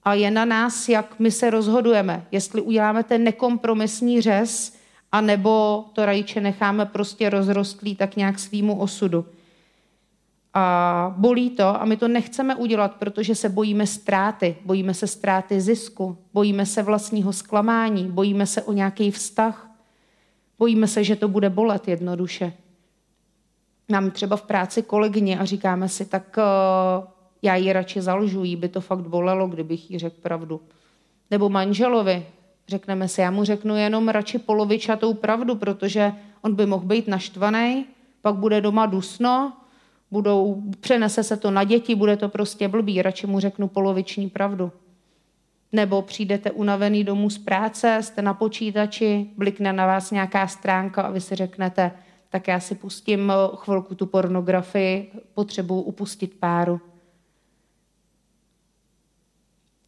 a 0.02 0.14
je 0.14 0.30
na 0.30 0.44
nás, 0.44 0.88
jak 0.88 1.18
my 1.18 1.30
se 1.30 1.50
rozhodujeme. 1.50 2.26
Jestli 2.32 2.60
uděláme 2.60 3.04
ten 3.04 3.24
nekompromisní 3.24 4.20
řez, 4.20 4.76
anebo 5.12 5.84
to 5.92 6.06
rajče 6.06 6.40
necháme 6.40 6.86
prostě 6.86 7.30
rozrostlý 7.30 7.96
tak 7.96 8.16
nějak 8.16 8.38
svýmu 8.38 8.80
osudu 8.80 9.24
a 10.54 11.14
bolí 11.16 11.50
to 11.50 11.82
a 11.82 11.84
my 11.84 11.96
to 11.96 12.08
nechceme 12.08 12.54
udělat, 12.54 12.94
protože 12.94 13.34
se 13.34 13.48
bojíme 13.48 13.86
ztráty. 13.86 14.56
Bojíme 14.64 14.94
se 14.94 15.06
ztráty 15.06 15.60
zisku, 15.60 16.18
bojíme 16.32 16.66
se 16.66 16.82
vlastního 16.82 17.32
zklamání, 17.32 18.10
bojíme 18.10 18.46
se 18.46 18.62
o 18.62 18.72
nějaký 18.72 19.10
vztah, 19.10 19.70
bojíme 20.58 20.86
se, 20.86 21.04
že 21.04 21.16
to 21.16 21.28
bude 21.28 21.50
bolet 21.50 21.88
jednoduše. 21.88 22.52
Mám 23.90 24.10
třeba 24.10 24.36
v 24.36 24.42
práci 24.42 24.82
kolegyně 24.82 25.38
a 25.38 25.44
říkáme 25.44 25.88
si, 25.88 26.04
tak 26.04 26.36
uh, 26.38 27.04
já 27.42 27.56
ji 27.56 27.72
radši 27.72 28.00
zalžu, 28.00 28.44
jí 28.44 28.56
by 28.56 28.68
to 28.68 28.80
fakt 28.80 29.08
bolelo, 29.08 29.48
kdybych 29.48 29.90
jí 29.90 29.98
řekl 29.98 30.16
pravdu. 30.22 30.60
Nebo 31.30 31.48
manželovi. 31.48 32.26
Řekneme 32.68 33.08
si, 33.08 33.20
já 33.20 33.30
mu 33.30 33.44
řeknu 33.44 33.76
jenom 33.76 34.08
radši 34.08 34.38
polovičatou 34.38 35.14
pravdu, 35.14 35.54
protože 35.54 36.12
on 36.42 36.54
by 36.54 36.66
mohl 36.66 36.86
být 36.86 37.08
naštvaný, 37.08 37.86
pak 38.22 38.34
bude 38.34 38.60
doma 38.60 38.86
dusno, 38.86 39.52
budou, 40.10 40.62
přenese 40.80 41.22
se 41.22 41.36
to 41.36 41.50
na 41.50 41.64
děti, 41.64 41.94
bude 41.94 42.16
to 42.16 42.28
prostě 42.28 42.68
blbý, 42.68 43.02
radši 43.02 43.26
mu 43.26 43.40
řeknu 43.40 43.68
poloviční 43.68 44.30
pravdu. 44.30 44.72
Nebo 45.72 46.02
přijdete 46.02 46.50
unavený 46.50 47.04
domů 47.04 47.30
z 47.30 47.38
práce, 47.38 47.98
jste 48.02 48.22
na 48.22 48.34
počítači, 48.34 49.30
blikne 49.36 49.72
na 49.72 49.86
vás 49.86 50.10
nějaká 50.10 50.46
stránka 50.46 51.02
a 51.02 51.10
vy 51.10 51.20
si 51.20 51.34
řeknete, 51.34 51.92
tak 52.28 52.48
já 52.48 52.60
si 52.60 52.74
pustím 52.74 53.32
chvilku 53.56 53.94
tu 53.94 54.06
pornografii, 54.06 55.12
potřebuji 55.34 55.80
upustit 55.80 56.34
páru. 56.40 56.80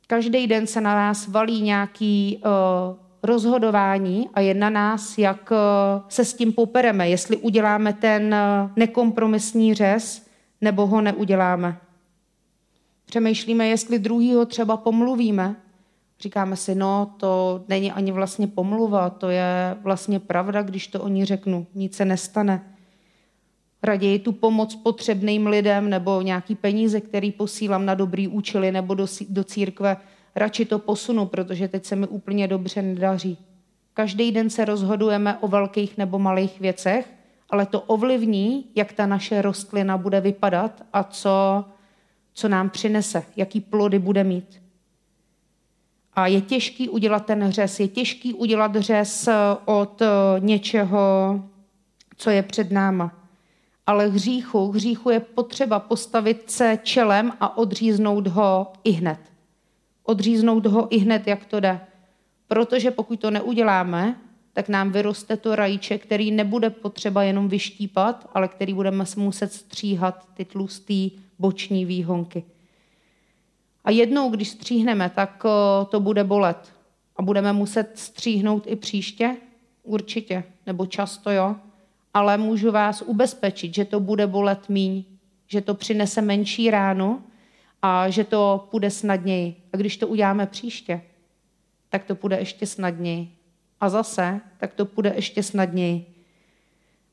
Každý 0.06 0.46
den 0.46 0.66
se 0.66 0.80
na 0.80 0.94
nás 0.94 1.28
valí 1.28 1.62
nějaký 1.62 2.42
uh, 2.44 3.09
rozhodování 3.22 4.28
a 4.34 4.40
je 4.40 4.54
na 4.54 4.70
nás, 4.70 5.18
jak 5.18 5.50
uh, 5.50 6.02
se 6.08 6.24
s 6.24 6.34
tím 6.34 6.52
popereme, 6.52 7.08
jestli 7.08 7.36
uděláme 7.36 7.92
ten 7.92 8.34
uh, 8.34 8.70
nekompromisní 8.76 9.74
řez, 9.74 10.26
nebo 10.60 10.86
ho 10.86 11.00
neuděláme. 11.00 11.80
Přemýšlíme, 13.06 13.66
jestli 13.66 13.98
druhýho 13.98 14.46
třeba 14.46 14.76
pomluvíme. 14.76 15.56
Říkáme 16.20 16.56
si, 16.56 16.74
no, 16.74 17.14
to 17.16 17.64
není 17.68 17.92
ani 17.92 18.12
vlastně 18.12 18.46
pomluva, 18.46 19.10
to 19.10 19.28
je 19.30 19.76
vlastně 19.82 20.20
pravda, 20.20 20.62
když 20.62 20.86
to 20.86 21.00
o 21.00 21.08
ní 21.08 21.24
řeknu, 21.24 21.66
nic 21.74 21.96
se 21.96 22.04
nestane. 22.04 22.74
Raději 23.82 24.18
tu 24.18 24.32
pomoc 24.32 24.76
potřebným 24.76 25.46
lidem 25.46 25.90
nebo 25.90 26.22
nějaký 26.22 26.54
peníze, 26.54 27.00
který 27.00 27.32
posílám 27.32 27.86
na 27.86 27.94
dobrý 27.94 28.28
účely 28.28 28.72
nebo 28.72 28.94
do, 28.94 29.06
do 29.28 29.44
církve, 29.44 29.96
radši 30.36 30.64
to 30.64 30.78
posunu, 30.78 31.26
protože 31.26 31.68
teď 31.68 31.84
se 31.84 31.96
mi 31.96 32.06
úplně 32.06 32.48
dobře 32.48 32.82
nedaří. 32.82 33.38
Každý 33.94 34.32
den 34.32 34.50
se 34.50 34.64
rozhodujeme 34.64 35.38
o 35.38 35.48
velkých 35.48 35.98
nebo 35.98 36.18
malých 36.18 36.60
věcech, 36.60 37.14
ale 37.50 37.66
to 37.66 37.80
ovlivní, 37.80 38.64
jak 38.74 38.92
ta 38.92 39.06
naše 39.06 39.42
rostlina 39.42 39.98
bude 39.98 40.20
vypadat 40.20 40.82
a 40.92 41.04
co, 41.04 41.64
co 42.32 42.48
nám 42.48 42.70
přinese, 42.70 43.22
jaký 43.36 43.60
plody 43.60 43.98
bude 43.98 44.24
mít. 44.24 44.62
A 46.14 46.26
je 46.26 46.40
těžký 46.40 46.88
udělat 46.88 47.26
ten 47.26 47.52
řez, 47.52 47.80
je 47.80 47.88
těžký 47.88 48.34
udělat 48.34 48.76
řez 48.76 49.28
od 49.64 50.02
něčeho, 50.38 51.40
co 52.16 52.30
je 52.30 52.42
před 52.42 52.72
náma 52.72 53.20
ale 53.90 54.06
hříchu, 54.06 54.70
hříchu 54.70 55.10
je 55.10 55.20
potřeba 55.20 55.78
postavit 55.78 56.50
se 56.50 56.78
čelem 56.82 57.32
a 57.40 57.58
odříznout 57.58 58.26
ho 58.26 58.72
i 58.84 58.90
hned. 58.90 59.18
Odříznout 60.02 60.66
ho 60.66 60.94
i 60.94 60.98
hned, 60.98 61.26
jak 61.26 61.44
to 61.44 61.60
jde. 61.60 61.80
Protože 62.48 62.90
pokud 62.90 63.20
to 63.20 63.30
neuděláme, 63.30 64.16
tak 64.52 64.68
nám 64.68 64.90
vyroste 64.90 65.36
to 65.36 65.56
rajče, 65.56 65.98
který 65.98 66.30
nebude 66.30 66.70
potřeba 66.70 67.22
jenom 67.22 67.48
vyštípat, 67.48 68.30
ale 68.34 68.48
který 68.48 68.74
budeme 68.74 69.04
muset 69.16 69.52
stříhat 69.52 70.28
ty 70.34 70.44
tlusté 70.44 71.08
boční 71.38 71.84
výhonky. 71.84 72.44
A 73.84 73.90
jednou, 73.90 74.30
když 74.30 74.48
stříhneme, 74.48 75.10
tak 75.14 75.42
to 75.90 76.00
bude 76.00 76.24
bolet. 76.24 76.72
A 77.16 77.22
budeme 77.22 77.52
muset 77.52 77.90
stříhnout 77.94 78.64
i 78.66 78.76
příště? 78.76 79.36
Určitě. 79.82 80.44
Nebo 80.66 80.86
často, 80.86 81.30
jo 81.30 81.56
ale 82.14 82.38
můžu 82.38 82.70
vás 82.70 83.02
ubezpečit, 83.02 83.74
že 83.74 83.84
to 83.84 84.00
bude 84.00 84.26
bolet 84.26 84.68
míň, 84.68 85.04
že 85.46 85.60
to 85.60 85.74
přinese 85.74 86.22
menší 86.22 86.70
ránu 86.70 87.22
a 87.82 88.10
že 88.10 88.24
to 88.24 88.68
půjde 88.70 88.90
snadněji. 88.90 89.56
A 89.72 89.76
když 89.76 89.96
to 89.96 90.08
uděláme 90.08 90.46
příště, 90.46 91.02
tak 91.88 92.04
to 92.04 92.14
půjde 92.14 92.38
ještě 92.38 92.66
snadněji. 92.66 93.28
A 93.80 93.88
zase, 93.88 94.40
tak 94.58 94.74
to 94.74 94.86
půjde 94.86 95.12
ještě 95.16 95.42
snadněji. 95.42 96.06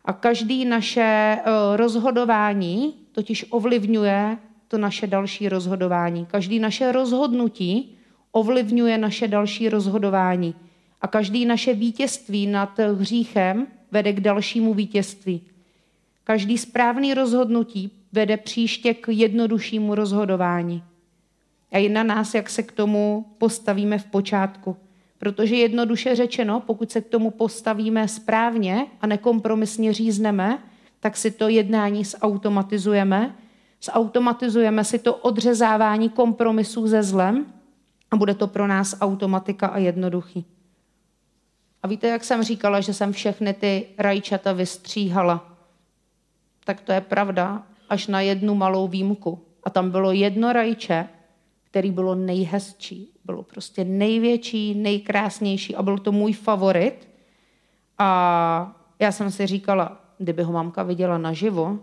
A 0.06 0.13
každý 0.13 0.65
naše 0.65 1.01
eh, 1.39 1.77
rozhodování 1.77 2.93
totiž 3.12 3.45
ovlivňuje 3.49 4.38
to 4.67 4.77
naše 4.77 5.08
další 5.08 5.49
rozhodování. 5.49 6.25
Každý 6.25 6.60
naše 6.60 6.91
rozhodnutí 6.91 7.97
ovlivňuje 8.32 8.97
naše 8.97 9.27
další 9.27 9.69
rozhodování. 9.69 10.56
A 11.01 11.08
každý 11.08 11.45
naše 11.45 11.73
vítězství 11.73 12.47
nad 12.47 12.80
hříchem 12.80 13.67
vede 13.91 14.13
k 14.13 14.19
dalšímu 14.19 14.73
vítězství. 14.73 15.41
Každý 16.23 16.58
správný 16.58 17.13
rozhodnutí 17.13 17.91
vede 18.17 18.38
příště 18.38 18.93
k 18.93 19.08
jednoduššímu 19.08 19.95
rozhodování. 19.95 20.84
A 21.71 21.77
je 21.77 21.89
na 21.89 22.03
nás, 22.03 22.34
jak 22.34 22.49
se 22.49 22.63
k 22.63 22.71
tomu 22.71 23.25
postavíme 23.38 23.99
v 23.99 24.06
počátku. 24.06 24.77
Protože 25.17 25.56
jednoduše 25.56 26.15
řečeno, 26.15 26.60
pokud 26.60 26.91
se 26.91 27.01
k 27.01 27.08
tomu 27.08 27.32
postavíme 27.32 28.08
správně 28.08 28.86
a 29.01 29.08
nekompromisně 29.08 29.93
řízneme, 29.93 30.63
tak 30.99 31.17
si 31.17 31.32
to 31.32 31.47
jednání 31.47 32.06
zautomatizujeme, 32.06 33.36
zautomatizujeme 33.84 34.84
si 34.84 34.99
to 34.99 35.15
odřezávání 35.15 36.10
kompromisů 36.10 36.88
ze 36.88 37.03
zlem 37.03 37.45
a 38.12 38.15
bude 38.15 38.34
to 38.34 38.47
pro 38.47 38.67
nás 38.67 38.97
automatika 39.01 39.67
a 39.67 39.77
jednoduchý. 39.77 40.45
A 41.84 41.88
víte, 41.88 42.08
jak 42.08 42.23
jsem 42.23 42.43
říkala, 42.43 42.82
že 42.82 42.93
jsem 42.93 43.13
všechny 43.13 43.53
ty 43.53 43.86
rajčata 43.97 44.53
vystříhala? 44.53 45.58
Tak 46.65 46.82
to 46.82 46.91
je 46.91 47.01
pravda, 47.01 47.63
až 47.89 48.08
na 48.08 48.21
jednu 48.21 48.56
malou 48.56 48.88
výjimku. 48.88 49.43
A 49.63 49.69
tam 49.69 49.91
bylo 49.91 50.12
jedno 50.12 50.54
rajče, 50.54 51.08
který 51.63 51.91
bylo 51.91 52.15
nejhezčí. 52.15 53.12
Bylo 53.26 53.43
prostě 53.43 53.84
největší, 53.84 54.76
nejkrásnější 54.76 55.76
a 55.76 55.84
byl 55.84 55.97
to 55.97 56.12
můj 56.12 56.34
favorit. 56.34 57.08
A 57.97 58.76
já 59.00 59.12
jsem 59.12 59.32
si 59.32 59.47
říkala, 59.47 60.02
kdyby 60.17 60.43
ho 60.43 60.54
mamka 60.54 60.84
viděla 60.84 61.17
naživo, 61.17 61.80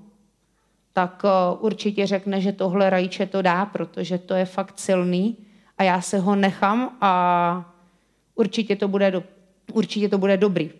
tak 0.92 1.22
eh, 1.24 1.58
určitě 1.60 2.06
řekne, 2.06 2.40
že 2.40 2.52
tohle 2.52 2.90
rajče 2.90 3.26
to 3.26 3.42
dá, 3.42 3.66
protože 3.66 4.18
to 4.18 4.34
je 4.34 4.44
fakt 4.44 4.78
silný 4.78 5.36
a 5.78 5.82
já 5.82 6.00
se 6.00 6.18
ho 6.18 6.36
nechám 6.36 6.96
a 7.00 7.74
určitě 8.34 8.76
to 8.76 8.88
bude 8.88 9.10
do, 9.10 9.22
určitě 9.72 10.08
to 10.08 10.18
bude 10.18 10.36
dobrý. 10.36 10.70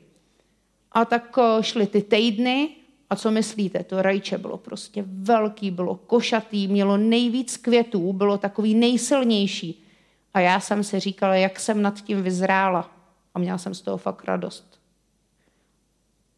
A 0.93 1.05
tak 1.05 1.39
eh, 1.39 1.63
šly 1.63 1.87
ty 1.87 2.03
týdny 2.03 2.69
a 3.11 3.17
co 3.17 3.31
myslíte, 3.31 3.85
to 3.85 4.03
rajče 4.03 4.38
bylo 4.38 4.59
prostě 4.59 5.05
velký, 5.07 5.71
bylo 5.71 5.95
košatý, 5.95 6.69
mělo 6.69 6.97
nejvíc 6.97 7.57
květů, 7.57 8.12
bylo 8.12 8.38
takový 8.38 8.75
nejsilnější. 8.75 9.85
A 10.35 10.40
já 10.40 10.61
jsem 10.61 10.85
si 10.85 11.01
říkala, 11.01 11.35
jak 11.35 11.61
jsem 11.61 11.83
nad 11.83 12.01
tím 12.01 12.23
vyzrála. 12.23 12.90
A 13.35 13.38
měla 13.38 13.59
jsem 13.59 13.75
z 13.75 13.81
toho 13.81 13.97
fakt 13.97 14.25
radost. 14.25 14.81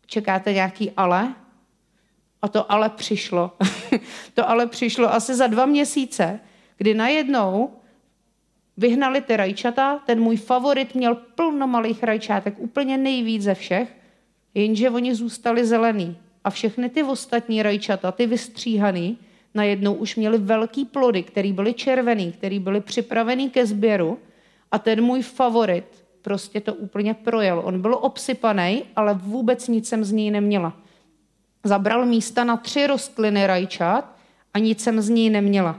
Čekáte 0.06 0.52
nějaký 0.52 0.90
ale? 0.90 1.34
A 2.42 2.48
to 2.48 2.72
ale 2.72 2.90
přišlo. 2.90 3.52
to 4.34 4.48
ale 4.48 4.66
přišlo 4.66 5.12
asi 5.12 5.34
za 5.34 5.46
dva 5.46 5.66
měsíce, 5.66 6.40
kdy 6.76 6.94
najednou 6.94 7.70
Vyhnali 8.76 9.20
ty 9.20 9.36
rajčata, 9.36 9.98
ten 10.06 10.20
můj 10.20 10.36
favorit 10.36 10.94
měl 10.94 11.14
plno 11.14 11.66
malých 11.66 12.02
rajčátek, 12.02 12.54
úplně 12.58 12.98
nejvíc 12.98 13.42
ze 13.42 13.54
všech, 13.54 13.96
jenže 14.54 14.90
oni 14.90 15.14
zůstali 15.14 15.66
zelený. 15.66 16.16
A 16.46 16.50
všechny 16.50 16.88
ty 16.88 17.02
ostatní 17.02 17.62
rajčata, 17.62 18.12
ty 18.12 18.26
vystříhaný, 18.26 19.18
najednou 19.54 19.94
už 19.94 20.16
měli 20.16 20.38
velký 20.38 20.84
plody, 20.84 21.22
který 21.22 21.52
byly 21.52 21.74
červený, 21.74 22.32
který 22.32 22.58
byly 22.58 22.80
připravený 22.80 23.50
ke 23.50 23.66
sběru 23.66 24.18
a 24.72 24.78
ten 24.78 25.04
můj 25.04 25.22
favorit 25.22 26.04
prostě 26.22 26.60
to 26.60 26.74
úplně 26.74 27.14
projel. 27.14 27.62
On 27.64 27.82
byl 27.82 27.98
obsypaný, 28.00 28.82
ale 28.96 29.14
vůbec 29.14 29.68
nic 29.68 29.88
jsem 29.88 30.04
z 30.04 30.12
něj 30.12 30.30
neměla. 30.30 30.76
Zabral 31.64 32.06
místa 32.06 32.44
na 32.44 32.56
tři 32.56 32.86
rostliny 32.86 33.46
rajčat 33.46 34.16
a 34.54 34.58
nic 34.58 34.80
jsem 34.80 35.00
z 35.00 35.08
ní 35.08 35.30
neměla. 35.30 35.78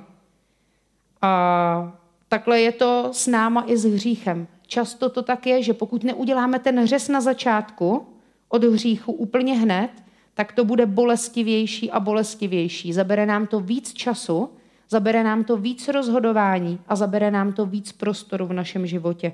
A 1.22 1.98
Takhle 2.30 2.62
je 2.62 2.72
to 2.72 3.10
s 3.12 3.28
náma 3.28 3.64
i 3.68 3.78
s 3.78 3.86
hříchem. 3.86 4.48
Často 4.68 5.10
to 5.10 5.22
tak 5.22 5.48
je, 5.48 5.64
že 5.64 5.74
pokud 5.74 6.04
neuděláme 6.04 6.60
ten 6.60 6.80
hřes 6.80 7.08
na 7.08 7.22
začátku 7.22 8.08
od 8.50 8.64
hříchu 8.64 9.12
úplně 9.12 9.58
hned, 9.58 9.90
tak 10.38 10.52
to 10.52 10.66
bude 10.66 10.86
bolestivější 10.86 11.92
a 11.92 12.00
bolestivější. 12.00 12.94
Zabere 12.94 13.26
nám 13.26 13.48
to 13.48 13.60
víc 13.60 13.94
času, 13.94 14.50
zabere 14.90 15.24
nám 15.24 15.44
to 15.44 15.58
víc 15.58 15.88
rozhodování 15.88 16.80
a 16.88 16.96
zabere 16.96 17.32
nám 17.32 17.54
to 17.54 17.66
víc 17.66 17.92
prostoru 17.92 18.46
v 18.46 18.54
našem 18.54 18.88
životě. 18.88 19.34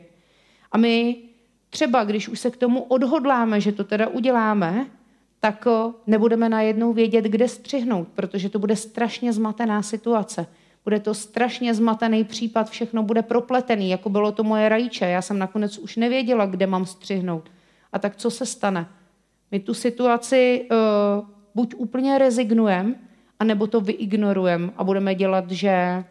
A 0.72 0.78
my 0.78 1.18
třeba, 1.70 2.04
když 2.04 2.30
už 2.30 2.40
se 2.40 2.52
k 2.52 2.58
tomu 2.58 2.84
odhodláme, 2.84 3.62
že 3.62 3.72
to 3.72 3.84
teda 3.84 4.08
uděláme, 4.08 4.86
tak 5.40 5.68
nebudeme 6.08 6.50
najednou 6.50 6.94
vědět, 6.94 7.26
kde 7.26 7.48
střihnout, 7.48 8.08
protože 8.16 8.50
to 8.50 8.60
bude 8.60 8.76
strašně 8.76 9.34
zmatená 9.34 9.82
situace. 9.82 10.48
Bude 10.84 11.00
to 11.00 11.14
strašně 11.14 11.74
zmatený 11.74 12.24
případ, 12.24 12.70
všechno 12.70 13.04
bude 13.04 13.22
propletený, 13.22 13.90
jako 13.90 14.10
bylo 14.10 14.32
to 14.32 14.44
moje 14.44 14.70
rajče. 14.70 15.06
Já 15.06 15.22
jsem 15.22 15.40
nakonec 15.40 15.78
už 15.78 15.96
nevěděla, 15.96 16.46
kde 16.46 16.68
mám 16.68 16.86
střihnout. 16.86 17.52
A 17.94 18.00
tak 18.00 18.16
co 18.16 18.32
se 18.32 18.46
stane? 18.46 18.88
My 19.54 19.60
tu 19.60 19.74
situaci 19.74 20.66
uh, 20.72 21.28
buď 21.56 21.76
úplně 21.78 22.18
rezignujeme, 22.18 22.96
anebo 23.40 23.68
to 23.68 23.82
vyignorujeme 23.82 24.74
a 24.78 24.84
budeme 24.84 25.16
dělat, 25.16 25.52
že 25.52 26.04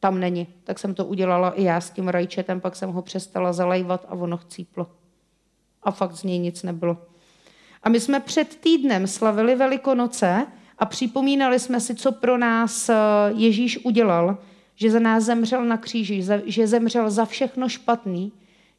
tam 0.00 0.20
není. 0.20 0.46
Tak 0.64 0.78
jsem 0.78 0.94
to 0.94 1.04
udělala 1.04 1.50
i 1.50 1.62
já 1.62 1.80
s 1.80 1.90
tím 1.90 2.08
rajčetem, 2.08 2.60
pak 2.60 2.76
jsem 2.76 2.90
ho 2.90 3.02
přestala 3.02 3.52
zalejvat 3.52 4.06
a 4.08 4.12
ono 4.12 4.36
chcíplo. 4.36 4.86
A 5.82 5.90
fakt 5.90 6.12
z 6.12 6.22
něj 6.22 6.38
nic 6.38 6.62
nebylo. 6.62 6.96
A 7.82 7.88
my 7.88 8.00
jsme 8.00 8.20
před 8.20 8.56
týdnem 8.56 9.06
slavili 9.06 9.54
Velikonoce 9.54 10.46
a 10.78 10.86
připomínali 10.86 11.58
jsme 11.58 11.80
si, 11.80 11.94
co 11.94 12.12
pro 12.12 12.38
nás 12.38 12.88
eh, 12.88 12.94
Ježíš 13.34 13.84
udělal, 13.84 14.38
že 14.74 14.90
za 14.90 14.98
nás 14.98 15.24
zemřel 15.24 15.64
na 15.64 15.76
kříži, 15.76 16.24
že 16.44 16.66
zemřel 16.66 17.10
za 17.10 17.24
všechno 17.24 17.68
špatný, 17.68 18.32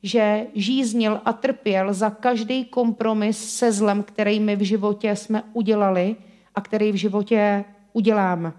že 0.04 0.48
žíznil 0.54 1.22
a 1.26 1.34
trpěl 1.34 1.94
za 1.94 2.10
každý 2.10 2.66
kompromis 2.66 3.54
se 3.54 3.72
zlem, 3.72 4.04
který 4.04 4.40
my 4.40 4.56
v 4.56 4.62
životě 4.62 5.16
jsme 5.16 5.44
udělali 5.54 6.16
a 6.56 6.62
který 6.62 6.92
v 6.92 6.96
životě 6.96 7.66
uděláme. 7.94 8.54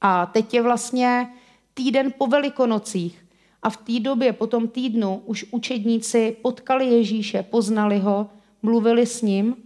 A 0.00 0.26
teď 0.26 0.54
je 0.54 0.62
vlastně 0.62 1.28
týden 1.74 2.12
po 2.18 2.26
Velikonocích 2.26 3.26
a 3.62 3.70
v 3.70 3.76
té 3.76 4.00
době, 4.00 4.32
po 4.32 4.46
tom 4.46 4.68
týdnu, 4.68 5.22
už 5.26 5.46
učedníci 5.50 6.36
potkali 6.42 6.86
Ježíše, 6.86 7.42
poznali 7.42 7.98
ho, 7.98 8.26
mluvili 8.62 9.06
s 9.06 9.22
ním 9.22 9.56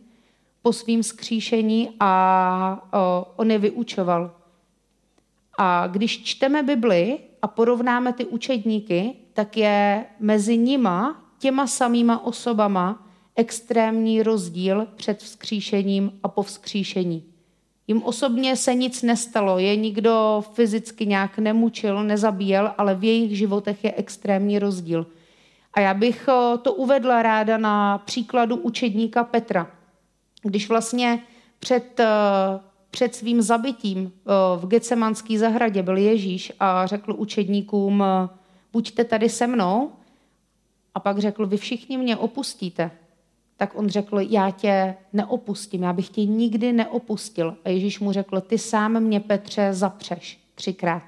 po 0.62 0.72
svým 0.72 1.02
skříšení 1.02 1.90
a 2.00 2.88
on 3.36 3.50
je 3.50 3.58
vyučoval. 3.58 4.34
A 5.58 5.86
když 5.86 6.22
čteme 6.22 6.62
Bibli 6.62 7.18
a 7.42 7.46
porovnáme 7.46 8.12
ty 8.12 8.24
učedníky, 8.24 9.14
tak 9.34 9.56
je 9.56 10.04
mezi 10.20 10.56
nima, 10.56 11.22
těma 11.38 11.66
samýma 11.66 12.24
osobama, 12.24 13.06
extrémní 13.36 14.22
rozdíl 14.22 14.86
před 14.96 15.22
vzkříšením 15.22 16.12
a 16.22 16.28
po 16.28 16.42
vzkříšení. 16.42 17.24
Jim 17.88 18.02
osobně 18.02 18.56
se 18.56 18.74
nic 18.74 19.02
nestalo, 19.02 19.58
je 19.58 19.76
nikdo 19.76 20.44
fyzicky 20.52 21.06
nějak 21.06 21.38
nemučil, 21.38 22.04
nezabíjel, 22.04 22.74
ale 22.78 22.94
v 22.94 23.04
jejich 23.04 23.38
životech 23.38 23.84
je 23.84 23.94
extrémní 23.96 24.58
rozdíl. 24.58 25.06
A 25.74 25.80
já 25.80 25.94
bych 25.94 26.28
eh, 26.28 26.58
to 26.58 26.72
uvedla 26.74 27.22
ráda 27.22 27.58
na 27.58 27.98
příkladu 27.98 28.56
učedníka 28.56 29.24
Petra. 29.24 29.70
Když 30.42 30.68
vlastně 30.68 31.22
před, 31.58 32.00
eh, 32.00 32.06
před 32.90 33.14
svým 33.14 33.42
zabitím 33.42 34.12
eh, 34.12 34.30
v 34.56 34.66
Gecemanské 34.66 35.38
zahradě 35.38 35.82
byl 35.82 35.96
Ježíš 35.96 36.52
a 36.60 36.86
řekl 36.86 37.14
učedníkům, 37.18 38.04
buďte 38.72 39.04
tady 39.04 39.28
se 39.28 39.46
mnou, 39.46 39.92
a 40.94 41.00
pak 41.00 41.18
řekl, 41.18 41.46
vy 41.46 41.56
všichni 41.56 41.98
mě 41.98 42.16
opustíte 42.16 42.90
tak 43.62 43.74
on 43.74 43.88
řekl, 43.88 44.20
já 44.20 44.50
tě 44.50 44.94
neopustím, 45.12 45.82
já 45.82 45.92
bych 45.92 46.08
tě 46.08 46.24
nikdy 46.24 46.72
neopustil. 46.72 47.56
A 47.64 47.68
Ježíš 47.68 48.00
mu 48.00 48.12
řekl, 48.12 48.40
ty 48.40 48.58
sám 48.58 49.00
mě, 49.00 49.20
Petře, 49.20 49.74
zapřeš 49.74 50.40
třikrát. 50.54 51.02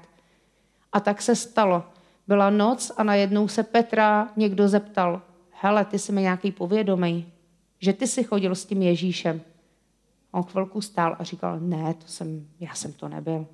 A 0.93 0.99
tak 0.99 1.21
se 1.21 1.35
stalo. 1.35 1.83
Byla 2.27 2.49
noc 2.49 2.91
a 2.97 3.03
najednou 3.03 3.47
se 3.47 3.63
Petra 3.63 4.29
někdo 4.35 4.67
zeptal, 4.67 5.21
hele, 5.51 5.85
ty 5.85 5.99
jsi 5.99 6.11
mi 6.11 6.21
nějaký 6.21 6.51
povědomý, 6.51 7.33
že 7.79 7.93
ty 7.93 8.07
jsi 8.07 8.23
chodil 8.23 8.55
s 8.55 8.65
tím 8.65 8.81
Ježíšem. 8.81 9.41
On 10.31 10.43
chvilku 10.43 10.81
stál 10.81 11.15
a 11.19 11.23
říkal, 11.23 11.59
ne, 11.59 11.93
to 11.93 12.07
jsem, 12.07 12.47
já 12.59 12.73
jsem 12.73 12.93
to 12.93 13.09
nebyl. 13.09 13.47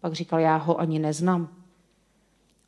Pak 0.00 0.12
říkal, 0.12 0.40
já 0.40 0.56
ho 0.56 0.80
ani 0.80 0.98
neznám. 0.98 1.48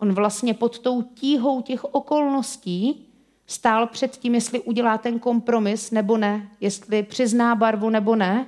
On 0.02 0.12
vlastně 0.12 0.54
pod 0.54 0.78
tou 0.78 1.02
tíhou 1.02 1.62
těch 1.62 1.84
okolností 1.84 3.06
stál 3.46 3.86
před 3.86 4.16
tím, 4.16 4.34
jestli 4.34 4.60
udělá 4.60 4.98
ten 4.98 5.18
kompromis 5.18 5.90
nebo 5.90 6.16
ne, 6.16 6.48
jestli 6.60 7.02
přizná 7.02 7.54
barvu 7.54 7.90
nebo 7.90 8.16
ne, 8.16 8.46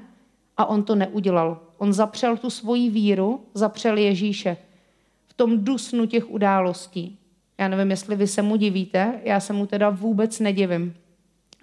a 0.56 0.64
on 0.64 0.82
to 0.82 0.94
neudělal. 0.94 1.60
On 1.78 1.92
zapřel 1.92 2.36
tu 2.36 2.50
svoji 2.50 2.90
víru, 2.90 3.40
zapřel 3.54 3.96
Ježíše 3.96 4.56
v 5.26 5.34
tom 5.34 5.64
dusnu 5.64 6.06
těch 6.06 6.30
událostí. 6.30 7.18
Já 7.58 7.68
nevím, 7.68 7.90
jestli 7.90 8.16
vy 8.16 8.26
se 8.26 8.42
mu 8.42 8.56
divíte, 8.56 9.20
já 9.24 9.40
se 9.40 9.52
mu 9.52 9.66
teda 9.66 9.90
vůbec 9.90 10.40
nedivím. 10.40 10.94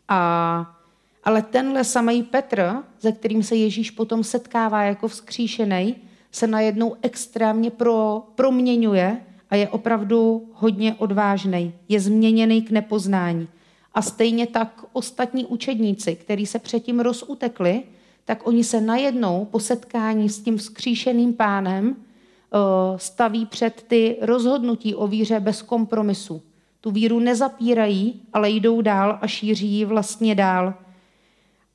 A, 0.07 0.79
ale 1.23 1.41
tenhle 1.41 1.83
samý 1.83 2.23
Petr, 2.23 2.73
se 2.99 3.11
kterým 3.11 3.43
se 3.43 3.55
Ježíš 3.55 3.91
potom 3.91 4.23
setkává 4.23 4.83
jako 4.83 5.07
vzkříšený, 5.07 5.95
se 6.31 6.47
najednou 6.47 6.95
extrémně 7.01 7.71
pro, 7.71 8.23
proměňuje 8.35 9.21
a 9.51 9.55
je 9.55 9.69
opravdu 9.69 10.49
hodně 10.53 10.95
odvážný, 10.95 11.73
je 11.89 11.99
změněný 11.99 12.61
k 12.61 12.71
nepoznání. 12.71 13.47
A 13.93 14.01
stejně 14.01 14.47
tak 14.47 14.85
ostatní 14.93 15.45
učedníci, 15.45 16.15
kteří 16.15 16.45
se 16.45 16.59
předtím 16.59 16.99
rozutekli, 16.99 17.83
tak 18.25 18.47
oni 18.47 18.63
se 18.63 18.81
najednou 18.81 19.45
po 19.45 19.59
setkání 19.59 20.29
s 20.29 20.39
tím 20.39 20.57
vzkříšeným 20.57 21.33
pánem 21.33 21.95
eh, 21.95 22.57
staví 22.97 23.45
před 23.45 23.85
ty 23.87 24.17
rozhodnutí 24.21 24.95
o 24.95 25.07
víře 25.07 25.39
bez 25.39 25.61
kompromisu. 25.61 26.41
Tu 26.81 26.91
víru 26.91 27.19
nezapírají, 27.19 28.21
ale 28.33 28.49
jdou 28.49 28.81
dál 28.81 29.17
a 29.21 29.27
šíří 29.27 29.67
ji 29.67 29.85
vlastně 29.85 30.35
dál. 30.35 30.73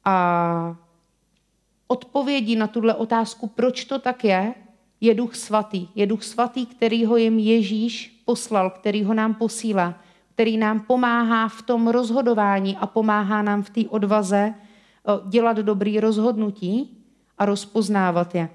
A 0.04 0.76
odpovědí 1.88 2.56
na 2.56 2.66
tuhle 2.66 2.94
otázku, 2.94 3.46
proč 3.46 3.84
to 3.84 3.98
tak 3.98 4.24
je, 4.24 4.54
je 5.00 5.14
duch 5.14 5.34
svatý. 5.34 5.88
Je 5.94 6.06
duch 6.06 6.24
svatý, 6.24 6.66
který 6.66 7.04
ho 7.04 7.16
jim 7.16 7.38
Ježíš 7.38 8.22
poslal, 8.24 8.70
který 8.70 9.04
ho 9.04 9.14
nám 9.14 9.34
posílá, 9.34 9.94
který 10.34 10.56
nám 10.56 10.80
pomáhá 10.80 11.48
v 11.48 11.62
tom 11.62 11.88
rozhodování 11.88 12.76
a 12.76 12.86
pomáhá 12.86 13.42
nám 13.42 13.62
v 13.62 13.70
té 13.70 13.80
odvaze 13.88 14.54
eh, 14.54 15.12
dělat 15.28 15.56
dobrý 15.56 16.00
rozhodnutí 16.00 16.98
a 17.38 17.44
rozpoznávat 17.44 18.34
je. 18.34 18.48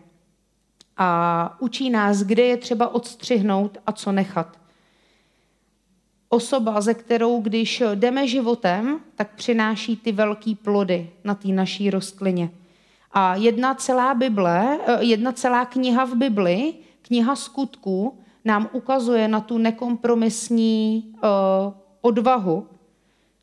A 0.97 1.57
učí 1.59 1.89
nás, 1.89 2.23
kde 2.23 2.43
je 2.43 2.57
třeba 2.57 2.95
odstřihnout 2.95 3.77
a 3.87 3.91
co 3.91 4.11
nechat. 4.11 4.61
Osoba, 6.29 6.81
ze 6.81 6.93
kterou 6.93 7.41
když 7.41 7.83
jdeme 7.95 8.27
životem, 8.27 8.99
tak 9.15 9.35
přináší 9.35 9.97
ty 9.97 10.11
velké 10.11 10.53
plody 10.55 11.09
na 11.23 11.35
té 11.35 11.47
naší 11.47 11.89
rostlině. 11.89 12.49
A 13.13 13.35
jedna 13.35 13.73
celá 13.73 14.13
Bible, 14.13 14.79
eh, 14.87 15.03
jedna 15.03 15.31
celá 15.31 15.65
kniha 15.65 16.05
v 16.05 16.15
Bibli, 16.15 16.73
kniha 17.01 17.35
skutků, 17.35 18.17
nám 18.45 18.69
ukazuje 18.71 19.27
na 19.27 19.39
tu 19.39 19.57
nekompromisní 19.57 21.13
uh, 21.13 21.21
odvahu, 22.01 22.67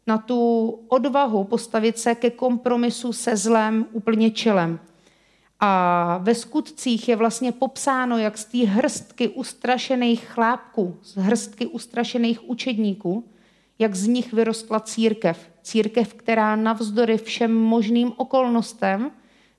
na 0.07 0.19
tu 0.19 0.69
odvahu 0.89 1.45
postavit 1.45 1.99
se 1.99 2.15
ke 2.15 2.31
kompromisu 2.31 3.13
se 3.13 3.37
zlem 3.37 3.87
úplně 3.93 4.31
čelem. 4.31 4.81
A 5.61 6.19
ve 6.23 6.35
skutcích 6.35 7.09
je 7.09 7.17
vlastně 7.17 7.53
popsáno, 7.53 8.19
jak 8.19 8.39
z 8.39 8.45
té 8.45 8.59
hrstky 8.59 9.29
ustrašených 9.29 10.25
chlápků, 10.25 10.97
z 11.03 11.17
hrstky 11.17 11.67
ustrašených 11.67 12.49
učedníků, 12.49 13.25
jak 13.79 13.95
z 13.95 14.07
nich 14.07 14.33
vyrostla 14.33 14.81
církev. 14.81 15.51
Církev, 15.63 16.15
která 16.15 16.57
navzdory 16.57 17.19
všem 17.19 17.55
možným 17.55 18.13
okolnostem 18.17 19.11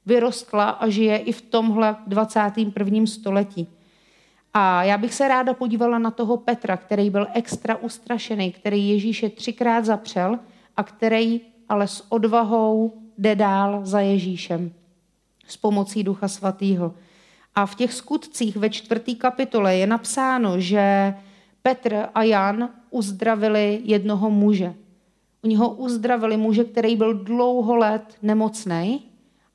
vyrostla 0.05 0.69
a 0.69 0.89
žije 0.89 1.17
i 1.17 1.31
v 1.31 1.41
tomhle 1.41 1.95
21. 2.07 3.05
století. 3.05 3.67
A 4.53 4.83
já 4.83 4.97
bych 4.97 5.13
se 5.13 5.27
ráda 5.27 5.53
podívala 5.53 5.99
na 5.99 6.11
toho 6.11 6.37
Petra, 6.37 6.77
který 6.77 7.09
byl 7.09 7.27
extra 7.33 7.75
ustrašený, 7.75 8.51
který 8.51 8.89
Ježíše 8.89 9.29
třikrát 9.29 9.85
zapřel 9.85 10.39
a 10.77 10.83
který 10.83 11.41
ale 11.69 11.87
s 11.87 12.11
odvahou 12.11 13.01
jde 13.17 13.35
dál 13.35 13.79
za 13.83 13.99
Ježíšem 13.99 14.71
s 15.47 15.57
pomocí 15.57 16.03
Ducha 16.03 16.27
Svatého. 16.27 16.93
A 17.55 17.65
v 17.65 17.75
těch 17.75 17.93
skutcích 17.93 18.57
ve 18.57 18.69
čtvrté 18.69 19.15
kapitole 19.15 19.75
je 19.75 19.87
napsáno, 19.87 20.59
že 20.59 21.13
Petr 21.61 22.05
a 22.15 22.23
Jan 22.23 22.69
uzdravili 22.89 23.81
jednoho 23.83 24.29
muže. 24.29 24.73
Oni 25.43 25.55
ho 25.55 25.69
uzdravili 25.69 26.37
muže, 26.37 26.63
který 26.63 26.95
byl 26.95 27.13
dlouho 27.13 27.75
let 27.75 28.17
nemocný 28.21 29.08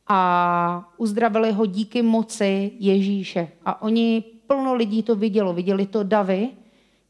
a 0.07 0.93
uzdravili 0.97 1.53
ho 1.53 1.67
díky 1.67 2.03
moci 2.03 2.73
Ježíše. 2.79 3.49
A 3.65 3.83
oni, 3.83 4.25
plno 4.47 4.75
lidí 4.75 5.03
to 5.03 5.17
vidělo, 5.17 5.53
viděli 5.53 5.87
to 5.87 6.03
davy, 6.03 6.49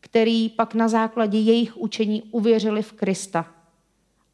který 0.00 0.48
pak 0.48 0.74
na 0.74 0.88
základě 0.88 1.38
jejich 1.38 1.76
učení 1.76 2.22
uvěřili 2.30 2.83
v 2.83 2.92
Krista. 2.92 3.46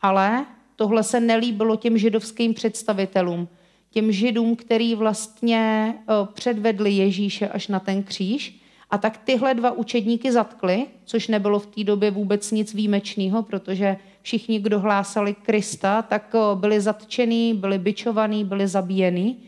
Ale 0.01 0.47
tohle 0.77 1.03
se 1.03 1.21
nelíbilo 1.21 1.77
těm 1.77 1.99
židovským 1.99 2.55
představitelům, 2.55 3.49
těm 3.91 4.13
židům, 4.13 4.57
který 4.57 4.95
vlastně 4.95 5.95
eh, 5.99 6.13
předvedli 6.33 6.91
Ježíše 6.91 7.49
až 7.49 7.69
na 7.69 7.81
ten 7.81 8.03
kříž 8.03 8.61
a 8.91 8.99
tak 8.99 9.19
tyhle 9.19 9.55
dva 9.55 9.71
učedníky 9.71 10.33
zatkli, 10.33 10.87
což 11.05 11.29
nebylo 11.29 11.59
v 11.59 11.67
té 11.67 11.85
době 11.85 12.11
vůbec 12.11 12.51
nic 12.51 12.75
výjimečného, 12.75 13.43
protože 13.43 13.97
všichni, 14.23 14.61
kdo 14.61 14.81
hlásali 14.81 15.35
Krista, 15.35 16.03
tak 16.03 16.35
byli 16.55 16.81
zatčený, 16.81 17.55
byli 17.55 17.79
byčovaný, 17.79 18.45
byli 18.45 18.69
zabíjení. 18.69 19.43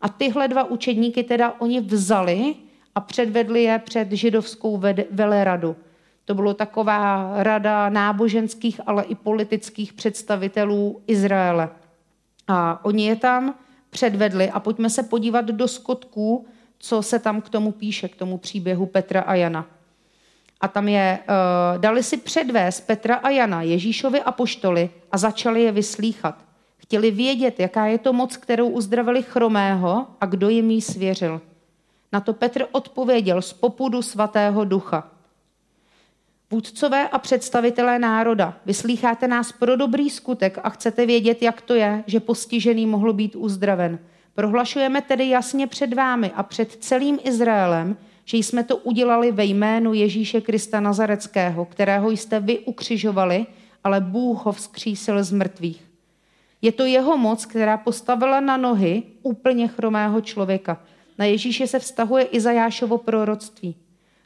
A 0.00 0.08
tyhle 0.08 0.48
dva 0.48 0.64
učedníky 0.64 1.22
teda 1.22 1.54
oni 1.58 1.80
vzali 1.80 2.54
a 2.94 3.00
předvedli 3.00 3.62
je 3.62 3.78
před 3.78 4.12
židovskou 4.12 4.82
veleradu. 5.10 5.76
To 6.24 6.34
bylo 6.34 6.54
taková 6.54 7.32
rada 7.36 7.88
náboženských, 7.88 8.80
ale 8.86 9.04
i 9.04 9.14
politických 9.14 9.92
představitelů 9.92 11.02
Izraele. 11.06 11.68
A 12.48 12.84
oni 12.84 13.06
je 13.06 13.16
tam 13.16 13.54
předvedli 13.90 14.50
a 14.50 14.60
pojďme 14.60 14.90
se 14.90 15.02
podívat 15.02 15.44
do 15.44 15.68
skotků 15.68 16.46
co 16.84 17.02
se 17.02 17.18
tam 17.18 17.40
k 17.40 17.48
tomu 17.48 17.72
píše, 17.72 18.08
k 18.08 18.16
tomu 18.16 18.38
příběhu 18.38 18.86
Petra 18.86 19.20
a 19.20 19.34
Jana. 19.34 19.66
A 20.60 20.68
tam 20.68 20.88
je, 20.88 21.18
uh, 21.18 21.80
dali 21.80 22.02
si 22.02 22.16
předvést 22.16 22.80
Petra 22.80 23.14
a 23.14 23.30
Jana 23.30 23.62
Ježíšovi 23.62 24.22
a 24.22 24.32
poštoli 24.32 24.90
a 25.12 25.18
začali 25.18 25.62
je 25.62 25.72
vyslíchat. 25.72 26.44
Chtěli 26.76 27.10
vědět, 27.10 27.60
jaká 27.60 27.86
je 27.86 27.98
to 27.98 28.12
moc, 28.12 28.36
kterou 28.36 28.68
uzdravili 28.68 29.22
chromého 29.22 30.06
a 30.20 30.26
kdo 30.26 30.48
jim 30.48 30.70
jí 30.70 30.80
svěřil. 30.80 31.40
Na 32.12 32.20
to 32.20 32.32
Petr 32.32 32.66
odpověděl 32.72 33.42
z 33.42 33.52
popudu 33.52 34.02
svatého 34.02 34.64
ducha. 34.64 35.10
Vůdcové 36.50 37.08
a 37.08 37.18
představitelé 37.18 37.98
národa, 37.98 38.56
vyslýcháte 38.66 39.28
nás 39.28 39.52
pro 39.52 39.76
dobrý 39.76 40.10
skutek 40.10 40.58
a 40.62 40.70
chcete 40.70 41.06
vědět, 41.06 41.42
jak 41.42 41.60
to 41.60 41.74
je, 41.74 42.04
že 42.06 42.20
postižený 42.20 42.86
mohl 42.86 43.12
být 43.12 43.36
uzdraven. 43.36 43.98
Prohlašujeme 44.34 45.02
tedy 45.02 45.28
jasně 45.28 45.66
před 45.66 45.94
vámi 45.94 46.32
a 46.34 46.42
před 46.42 46.72
celým 46.72 47.18
Izraelem, 47.22 47.96
že 48.24 48.36
jsme 48.36 48.64
to 48.64 48.76
udělali 48.76 49.32
ve 49.32 49.44
jménu 49.44 49.94
Ježíše 49.94 50.40
Krista 50.40 50.80
Nazareckého, 50.80 51.64
kterého 51.64 52.10
jste 52.10 52.40
vy 52.40 52.58
ukřižovali, 52.58 53.46
ale 53.84 54.00
Bůh 54.00 54.46
ho 54.46 54.52
vzkřísil 54.52 55.24
z 55.24 55.32
mrtvých. 55.32 55.84
Je 56.62 56.72
to 56.72 56.84
jeho 56.84 57.16
moc, 57.16 57.46
která 57.46 57.76
postavila 57.76 58.40
na 58.40 58.56
nohy 58.56 59.02
úplně 59.22 59.68
chromého 59.68 60.20
člověka. 60.20 60.80
Na 61.18 61.24
Ježíše 61.24 61.66
se 61.66 61.78
vztahuje 61.78 62.24
Izajášovo 62.24 62.98
proroctví. 62.98 63.74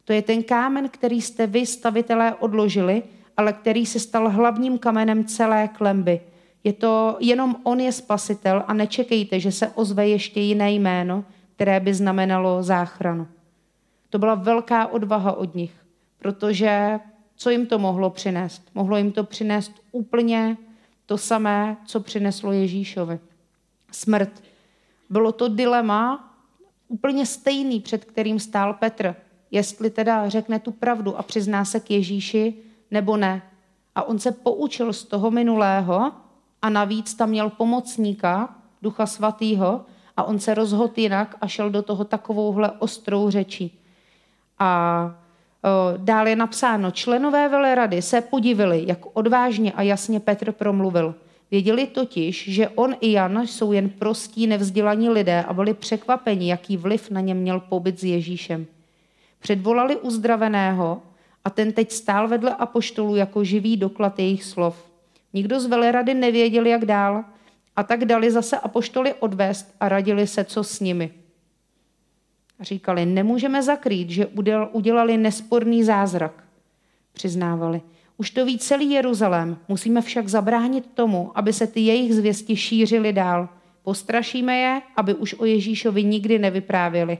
To 0.04 0.12
je 0.12 0.22
ten 0.22 0.42
kámen, 0.42 0.88
který 0.88 1.20
jste 1.20 1.46
vy, 1.46 1.66
stavitelé, 1.66 2.34
odložili, 2.34 3.02
ale 3.36 3.52
který 3.52 3.86
se 3.86 4.00
stal 4.00 4.30
hlavním 4.30 4.78
kamenem 4.78 5.24
celé 5.24 5.68
klemby. 5.68 6.20
Je 6.64 6.72
to 6.72 7.16
jenom 7.20 7.56
on 7.62 7.80
je 7.80 7.92
spasitel 7.92 8.64
a 8.66 8.74
nečekejte, 8.74 9.40
že 9.40 9.52
se 9.52 9.68
ozve 9.74 10.08
ještě 10.08 10.40
jiné 10.40 10.72
jméno, 10.72 11.24
které 11.54 11.80
by 11.80 11.94
znamenalo 11.94 12.62
záchranu. 12.62 13.26
To 14.10 14.18
byla 14.18 14.34
velká 14.34 14.86
odvaha 14.86 15.32
od 15.32 15.54
nich, 15.54 15.72
protože 16.18 17.00
co 17.36 17.50
jim 17.50 17.66
to 17.66 17.78
mohlo 17.78 18.10
přinést? 18.10 18.62
Mohlo 18.74 18.96
jim 18.96 19.12
to 19.12 19.24
přinést 19.24 19.72
úplně 19.92 20.56
to 21.06 21.18
samé, 21.18 21.76
co 21.86 22.00
přineslo 22.00 22.52
Ježíšovi. 22.52 23.18
Smrt. 23.92 24.42
Bylo 25.10 25.32
to 25.32 25.48
dilema 25.48 26.34
úplně 26.88 27.26
stejný, 27.26 27.80
před 27.80 28.04
kterým 28.04 28.40
stál 28.40 28.74
Petr. 28.74 29.14
Jestli 29.50 29.90
teda 29.90 30.28
řekne 30.28 30.60
tu 30.60 30.70
pravdu 30.70 31.16
a 31.16 31.22
přizná 31.22 31.64
se 31.64 31.80
k 31.80 31.90
Ježíši, 31.90 32.54
nebo 32.90 33.16
ne. 33.16 33.42
A 33.94 34.02
on 34.02 34.18
se 34.18 34.32
poučil 34.32 34.92
z 34.92 35.04
toho 35.04 35.30
minulého 35.30 36.12
a 36.62 36.70
navíc 36.70 37.14
tam 37.14 37.30
měl 37.30 37.50
pomocníka, 37.50 38.54
Ducha 38.82 39.06
Svatého, 39.06 39.84
a 40.16 40.24
on 40.24 40.38
se 40.38 40.54
rozhodl 40.54 40.92
jinak 40.96 41.36
a 41.40 41.46
šel 41.46 41.70
do 41.70 41.82
toho 41.82 42.04
takovouhle 42.04 42.70
ostrou 42.70 43.30
řečí. 43.30 43.78
A 44.58 45.14
Dále 45.96 46.30
je 46.30 46.36
napsáno, 46.36 46.90
členové 46.90 47.48
velerady 47.48 48.02
se 48.02 48.20
podivili, 48.20 48.84
jak 48.86 48.98
odvážně 49.12 49.72
a 49.72 49.82
jasně 49.82 50.20
Petr 50.20 50.52
promluvil. 50.52 51.14
Věděli 51.50 51.86
totiž, 51.86 52.48
že 52.48 52.68
on 52.68 52.96
i 53.00 53.12
Jan 53.12 53.46
jsou 53.46 53.72
jen 53.72 53.88
prostí 53.88 54.46
nevzdělaní 54.46 55.08
lidé 55.08 55.44
a 55.48 55.52
byli 55.52 55.74
překvapeni, 55.74 56.50
jaký 56.50 56.76
vliv 56.76 57.10
na 57.10 57.20
ně 57.20 57.34
měl 57.34 57.60
pobyt 57.60 58.00
s 58.00 58.04
Ježíšem. 58.04 58.66
Předvolali 59.40 59.96
uzdraveného 59.96 61.02
a 61.44 61.50
ten 61.50 61.72
teď 61.72 61.92
stál 61.92 62.28
vedle 62.28 62.54
apoštolů 62.54 63.16
jako 63.16 63.44
živý 63.44 63.76
doklad 63.76 64.18
jejich 64.18 64.44
slov. 64.44 64.84
Nikdo 65.32 65.60
z 65.60 65.66
velerady 65.66 66.14
nevěděl, 66.14 66.66
jak 66.66 66.84
dál, 66.84 67.24
a 67.76 67.82
tak 67.82 68.04
dali 68.04 68.30
zase 68.30 68.58
apoštoly 68.58 69.14
odvést 69.14 69.74
a 69.80 69.88
radili 69.88 70.26
se, 70.26 70.44
co 70.44 70.64
s 70.64 70.80
nimi. 70.80 71.10
Říkali, 72.60 73.06
nemůžeme 73.06 73.62
zakrýt, 73.62 74.10
že 74.10 74.26
udělali 74.72 75.16
nesporný 75.16 75.84
zázrak. 75.84 76.44
Přiznávali, 77.12 77.80
už 78.16 78.30
to 78.30 78.44
ví 78.44 78.58
celý 78.58 78.90
Jeruzalém, 78.90 79.58
musíme 79.68 80.02
však 80.02 80.28
zabránit 80.28 80.86
tomu, 80.94 81.32
aby 81.34 81.52
se 81.52 81.66
ty 81.66 81.80
jejich 81.80 82.14
zvěsti 82.14 82.56
šířily 82.56 83.12
dál. 83.12 83.48
Postrašíme 83.82 84.56
je, 84.56 84.82
aby 84.96 85.14
už 85.14 85.34
o 85.34 85.44
Ježíšovi 85.44 86.04
nikdy 86.04 86.38
nevyprávěli. 86.38 87.18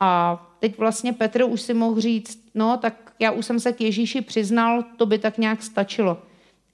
A 0.00 0.42
teď 0.60 0.78
vlastně 0.78 1.12
Petr 1.12 1.44
už 1.44 1.60
si 1.60 1.74
mohl 1.74 2.00
říct, 2.00 2.48
no 2.54 2.76
tak 2.76 3.12
já 3.18 3.30
už 3.30 3.46
jsem 3.46 3.60
se 3.60 3.72
k 3.72 3.80
Ježíši 3.80 4.20
přiznal, 4.20 4.84
to 4.96 5.06
by 5.06 5.18
tak 5.18 5.38
nějak 5.38 5.62
stačilo. 5.62 6.22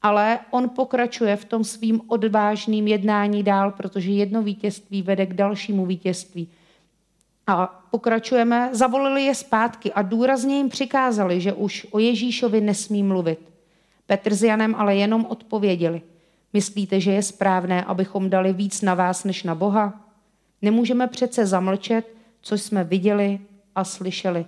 Ale 0.02 0.38
on 0.50 0.68
pokračuje 0.68 1.36
v 1.36 1.44
tom 1.44 1.64
svým 1.64 2.00
odvážným 2.06 2.86
jednání 2.86 3.42
dál, 3.42 3.70
protože 3.70 4.10
jedno 4.10 4.42
vítězství 4.42 5.02
vede 5.02 5.26
k 5.26 5.34
dalšímu 5.34 5.86
vítězství. 5.86 6.48
A 7.48 7.80
pokračujeme, 7.90 8.70
zavolili 8.72 9.24
je 9.24 9.34
zpátky 9.34 9.92
a 9.92 10.02
důrazně 10.02 10.56
jim 10.56 10.68
přikázali, 10.68 11.40
že 11.40 11.52
už 11.52 11.86
o 11.90 11.98
Ježíšovi 11.98 12.60
nesmí 12.60 13.02
mluvit. 13.02 13.38
Petr 14.06 14.34
s 14.34 14.42
Janem 14.42 14.74
ale 14.74 14.96
jenom 14.96 15.26
odpověděli. 15.28 16.02
Myslíte, 16.52 17.00
že 17.00 17.12
je 17.12 17.22
správné, 17.22 17.84
abychom 17.84 18.30
dali 18.30 18.52
víc 18.52 18.82
na 18.82 18.94
vás 18.94 19.24
než 19.24 19.42
na 19.42 19.54
Boha? 19.54 20.00
Nemůžeme 20.62 21.06
přece 21.06 21.46
zamlčet, 21.46 22.14
co 22.42 22.58
jsme 22.58 22.84
viděli 22.84 23.40
a 23.74 23.84
slyšeli. 23.84 24.46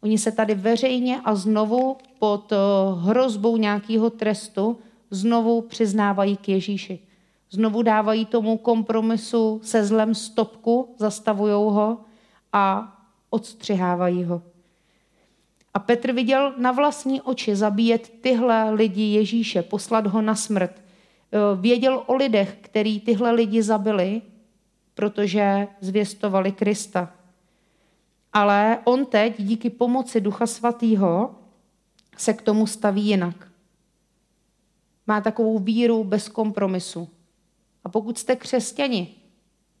Oni 0.00 0.18
se 0.18 0.32
tady 0.32 0.54
veřejně 0.54 1.20
a 1.24 1.34
znovu 1.34 1.96
pod 2.18 2.52
eh, 2.52 2.56
hrozbou 3.00 3.56
nějakého 3.56 4.10
trestu 4.10 4.78
znovu 5.10 5.60
přiznávají 5.60 6.36
k 6.36 6.48
Ježíši. 6.48 6.98
Znovu 7.50 7.82
dávají 7.82 8.26
tomu 8.26 8.56
kompromisu 8.56 9.60
se 9.64 9.84
zlem 9.84 10.14
stopku, 10.14 10.94
zastavují 10.98 11.52
ho 11.52 11.98
a 12.56 12.96
odstřihávají 13.30 14.24
ho. 14.24 14.42
A 15.74 15.78
Petr 15.78 16.12
viděl 16.12 16.54
na 16.58 16.72
vlastní 16.72 17.20
oči 17.20 17.56
zabíjet 17.56 18.12
tyhle 18.20 18.70
lidi 18.70 19.02
Ježíše, 19.02 19.62
poslat 19.62 20.06
ho 20.06 20.22
na 20.22 20.34
smrt. 20.34 20.70
E, 20.72 20.82
věděl 21.60 22.02
o 22.06 22.14
lidech, 22.14 22.56
který 22.60 23.00
tyhle 23.00 23.32
lidi 23.32 23.62
zabili, 23.62 24.22
protože 24.94 25.68
zvěstovali 25.80 26.52
Krista. 26.52 27.12
Ale 28.32 28.78
on 28.84 29.06
teď 29.06 29.34
díky 29.38 29.70
pomoci 29.70 30.20
Ducha 30.20 30.46
Svatého 30.46 31.34
se 32.16 32.32
k 32.32 32.42
tomu 32.42 32.66
staví 32.66 33.06
jinak. 33.06 33.48
Má 35.06 35.20
takovou 35.20 35.58
víru 35.58 36.04
bez 36.04 36.28
kompromisu. 36.28 37.08
A 37.84 37.88
pokud 37.88 38.18
jste 38.18 38.36
křesťani, 38.36 39.15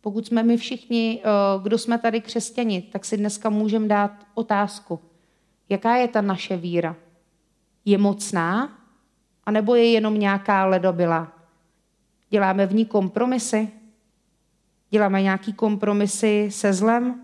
pokud 0.06 0.26
jsme 0.26 0.42
my 0.42 0.56
všichni, 0.56 1.20
eh, 1.24 1.28
kdo 1.62 1.78
jsme 1.78 1.98
tady 1.98 2.20
křesťani, 2.20 2.82
tak 2.82 3.04
si 3.04 3.16
dneska 3.16 3.50
můžeme 3.50 3.88
dát 3.88 4.10
otázku, 4.34 5.00
jaká 5.68 5.96
je 5.96 6.08
ta 6.08 6.20
naše 6.20 6.56
víra? 6.56 6.96
Je 7.84 7.98
mocná? 7.98 8.78
A 9.44 9.50
nebo 9.50 9.74
je 9.74 9.90
jenom 9.90 10.18
nějaká 10.18 10.66
ledobila? 10.66 11.32
Děláme 12.30 12.66
v 12.66 12.74
ní 12.74 12.84
kompromisy? 12.84 13.68
Děláme 14.90 15.22
nějaký 15.22 15.52
kompromisy 15.52 16.48
se 16.50 16.72
zlem? 16.72 17.20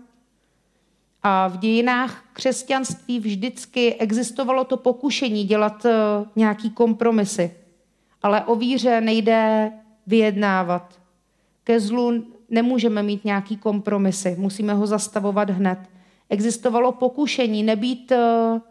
A 1.23 1.47
v 1.47 1.57
dějinách 1.57 2.23
křesťanství 2.33 3.19
vždycky 3.19 3.95
existovalo 3.95 4.63
to 4.63 4.77
pokušení 4.77 5.43
dělat 5.43 5.85
eh, 5.85 5.91
nějaký 6.35 6.69
kompromisy. 6.69 7.53
Ale 8.23 8.43
o 8.45 8.55
víře 8.55 9.01
nejde 9.01 9.71
vyjednávat. 10.07 10.99
Ke 11.63 11.79
zlu 11.79 12.32
nemůžeme 12.53 13.03
mít 13.03 13.25
nějaký 13.25 13.57
kompromisy, 13.57 14.35
musíme 14.39 14.73
ho 14.73 14.87
zastavovat 14.87 15.49
hned. 15.49 15.79
Existovalo 16.29 16.91
pokušení 16.91 17.63
nebýt 17.63 18.11
uh, 18.11 18.61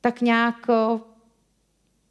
tak 0.00 0.20
nějak 0.20 0.66
uh, 0.68 1.00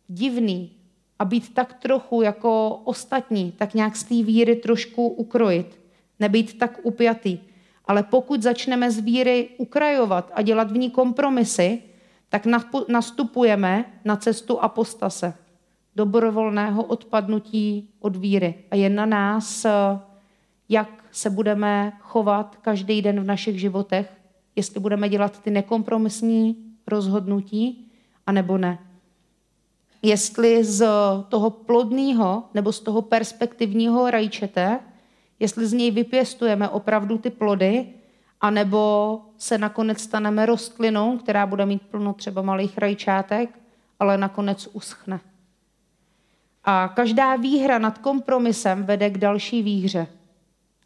divný 0.07 0.71
a 1.19 1.25
být 1.25 1.53
tak 1.53 1.73
trochu 1.73 2.21
jako 2.21 2.81
ostatní, 2.83 3.51
tak 3.51 3.73
nějak 3.73 3.95
z 3.95 4.03
té 4.03 4.23
víry 4.23 4.55
trošku 4.55 5.07
ukrojit, 5.07 5.79
nebýt 6.19 6.57
tak 6.57 6.79
upjatý. 6.83 7.39
Ale 7.85 8.03
pokud 8.03 8.41
začneme 8.41 8.91
z 8.91 8.99
víry 8.99 9.49
ukrajovat 9.57 10.31
a 10.33 10.41
dělat 10.41 10.71
v 10.71 10.77
ní 10.77 10.89
kompromisy, 10.89 11.79
tak 12.29 12.45
nastupujeme 12.87 13.85
na 14.05 14.15
cestu 14.15 14.59
apostase, 14.59 15.33
dobrovolného 15.95 16.83
odpadnutí 16.83 17.89
od 17.99 18.15
víry. 18.15 18.55
A 18.71 18.75
je 18.75 18.89
na 18.89 19.05
nás, 19.05 19.65
uh, 19.65 20.12
jak 20.69 21.03
se 21.11 21.29
budeme 21.29 21.93
chovat 21.99 22.55
každý 22.61 23.01
den 23.01 23.19
v 23.19 23.25
našich 23.25 23.59
životech, 23.59 24.13
jestli 24.55 24.79
budeme 24.79 25.09
dělat 25.09 25.39
ty 25.39 25.51
nekompromisní 25.51 26.57
rozhodnutí, 26.87 27.91
anebo 28.27 28.57
ne. 28.57 28.79
Jestli 30.01 30.63
z 30.63 30.87
toho 31.29 31.49
plodného 31.49 32.43
nebo 32.53 32.71
z 32.71 32.79
toho 32.79 33.01
perspektivního 33.01 34.11
rajčete, 34.11 34.79
jestli 35.39 35.67
z 35.67 35.73
něj 35.73 35.91
vypěstujeme 35.91 36.69
opravdu 36.69 37.17
ty 37.17 37.29
plody, 37.29 37.87
anebo 38.41 39.21
se 39.37 39.57
nakonec 39.57 40.01
staneme 40.01 40.45
rostlinou, 40.45 41.17
která 41.17 41.45
bude 41.45 41.65
mít 41.65 41.81
plno 41.81 42.13
třeba 42.13 42.41
malých 42.41 42.77
rajčátek, 42.77 43.59
ale 43.99 44.17
nakonec 44.17 44.67
uschne. 44.73 45.19
A 46.63 46.87
každá 46.87 47.35
výhra 47.35 47.79
nad 47.79 47.97
kompromisem 47.97 48.83
vede 48.83 49.09
k 49.09 49.17
další 49.17 49.63
výhře 49.63 50.07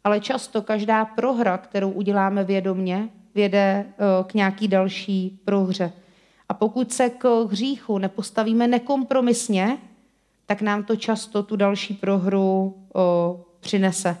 ale 0.08 0.20
často 0.20 0.62
každá 0.62 1.04
prohra, 1.04 1.58
kterou 1.58 1.90
uděláme 1.90 2.44
vědomně, 2.44 3.08
vede 3.34 3.86
eh, 3.88 3.94
k 4.26 4.34
nějaký 4.34 4.68
další 4.68 5.40
prohře. 5.44 5.92
A 6.48 6.54
pokud 6.54 6.92
se 6.92 7.10
k 7.10 7.44
hříchu 7.44 7.98
nepostavíme 7.98 8.68
nekompromisně, 8.68 9.78
tak 10.46 10.62
nám 10.62 10.84
to 10.84 10.96
často 10.96 11.42
tu 11.42 11.56
další 11.56 11.94
prohru 11.94 12.74
o, 12.94 13.40
přinese. 13.60 14.16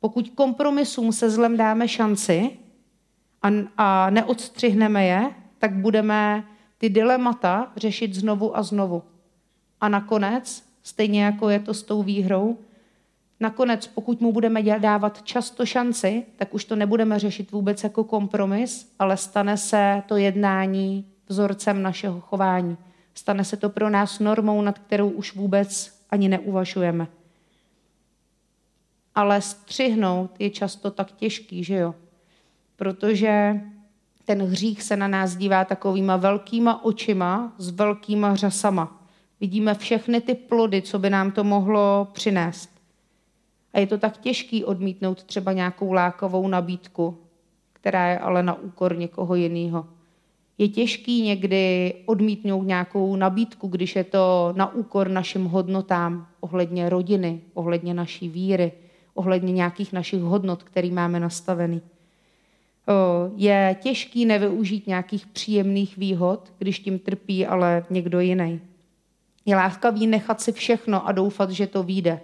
Pokud 0.00 0.30
kompromisům 0.30 1.12
se 1.12 1.30
zlem 1.30 1.56
dáme 1.56 1.88
šanci 1.88 2.50
a, 3.42 3.48
a 3.76 4.10
neodstřihneme 4.10 5.06
je, 5.06 5.30
tak 5.58 5.72
budeme 5.74 6.44
ty 6.78 6.88
dilemata 6.88 7.72
řešit 7.76 8.14
znovu 8.14 8.56
a 8.56 8.62
znovu. 8.62 9.02
A 9.80 9.88
nakonec, 9.88 10.62
stejně 10.82 11.24
jako 11.24 11.48
je 11.50 11.60
to 11.60 11.74
s 11.74 11.82
tou 11.82 12.02
výhrou, 12.02 12.58
nakonec, 13.40 13.86
pokud 13.86 14.20
mu 14.20 14.32
budeme 14.32 14.62
dávat 14.62 15.22
často 15.22 15.66
šanci, 15.66 16.26
tak 16.36 16.54
už 16.54 16.64
to 16.64 16.76
nebudeme 16.76 17.18
řešit 17.18 17.52
vůbec 17.52 17.84
jako 17.84 18.04
kompromis, 18.04 18.92
ale 18.98 19.16
stane 19.16 19.56
se 19.56 20.02
to 20.06 20.16
jednání 20.16 21.04
vzorcem 21.28 21.82
našeho 21.82 22.20
chování. 22.20 22.76
Stane 23.14 23.44
se 23.44 23.56
to 23.56 23.70
pro 23.70 23.90
nás 23.90 24.18
normou, 24.18 24.62
nad 24.62 24.78
kterou 24.78 25.08
už 25.08 25.34
vůbec 25.34 26.00
ani 26.10 26.28
neuvažujeme. 26.28 27.06
Ale 29.14 29.40
střihnout 29.40 30.30
je 30.38 30.50
často 30.50 30.90
tak 30.90 31.12
těžký, 31.12 31.64
že 31.64 31.74
jo? 31.74 31.94
Protože 32.76 33.60
ten 34.24 34.42
hřích 34.42 34.82
se 34.82 34.96
na 34.96 35.08
nás 35.08 35.36
dívá 35.36 35.64
takovýma 35.64 36.16
velkýma 36.16 36.84
očima 36.84 37.52
s 37.58 37.70
velkýma 37.70 38.34
řasama. 38.34 39.02
Vidíme 39.40 39.74
všechny 39.74 40.20
ty 40.20 40.34
plody, 40.34 40.82
co 40.82 40.98
by 40.98 41.10
nám 41.10 41.30
to 41.32 41.44
mohlo 41.44 42.08
přinést. 42.12 42.75
A 43.76 43.78
je 43.78 43.86
to 43.86 43.98
tak 43.98 44.16
těžký 44.18 44.64
odmítnout 44.64 45.24
třeba 45.24 45.52
nějakou 45.52 45.92
lákavou 45.92 46.48
nabídku, 46.48 47.18
která 47.72 48.08
je 48.08 48.18
ale 48.18 48.42
na 48.42 48.54
úkor 48.54 48.96
někoho 48.96 49.34
jiného. 49.34 49.86
Je 50.58 50.68
těžký 50.68 51.22
někdy 51.22 51.94
odmítnout 52.06 52.62
nějakou 52.62 53.16
nabídku, 53.16 53.68
když 53.68 53.96
je 53.96 54.04
to 54.04 54.52
na 54.56 54.74
úkor 54.74 55.08
našim 55.08 55.44
hodnotám 55.44 56.26
ohledně 56.40 56.88
rodiny, 56.88 57.40
ohledně 57.54 57.94
naší 57.94 58.28
víry, 58.28 58.72
ohledně 59.14 59.52
nějakých 59.52 59.92
našich 59.92 60.20
hodnot, 60.20 60.62
které 60.62 60.90
máme 60.90 61.20
nastavený. 61.20 61.82
Je 63.36 63.76
těžký 63.80 64.24
nevyužít 64.24 64.86
nějakých 64.86 65.26
příjemných 65.26 65.96
výhod, 65.96 66.52
když 66.58 66.78
tím 66.78 66.98
trpí 66.98 67.46
ale 67.46 67.84
někdo 67.90 68.20
jiný. 68.20 68.60
Je 69.46 69.56
láskavý 69.56 70.06
nechat 70.06 70.40
si 70.40 70.52
všechno 70.52 71.08
a 71.08 71.12
doufat, 71.12 71.50
že 71.50 71.66
to 71.66 71.82
vyjde. 71.82 72.20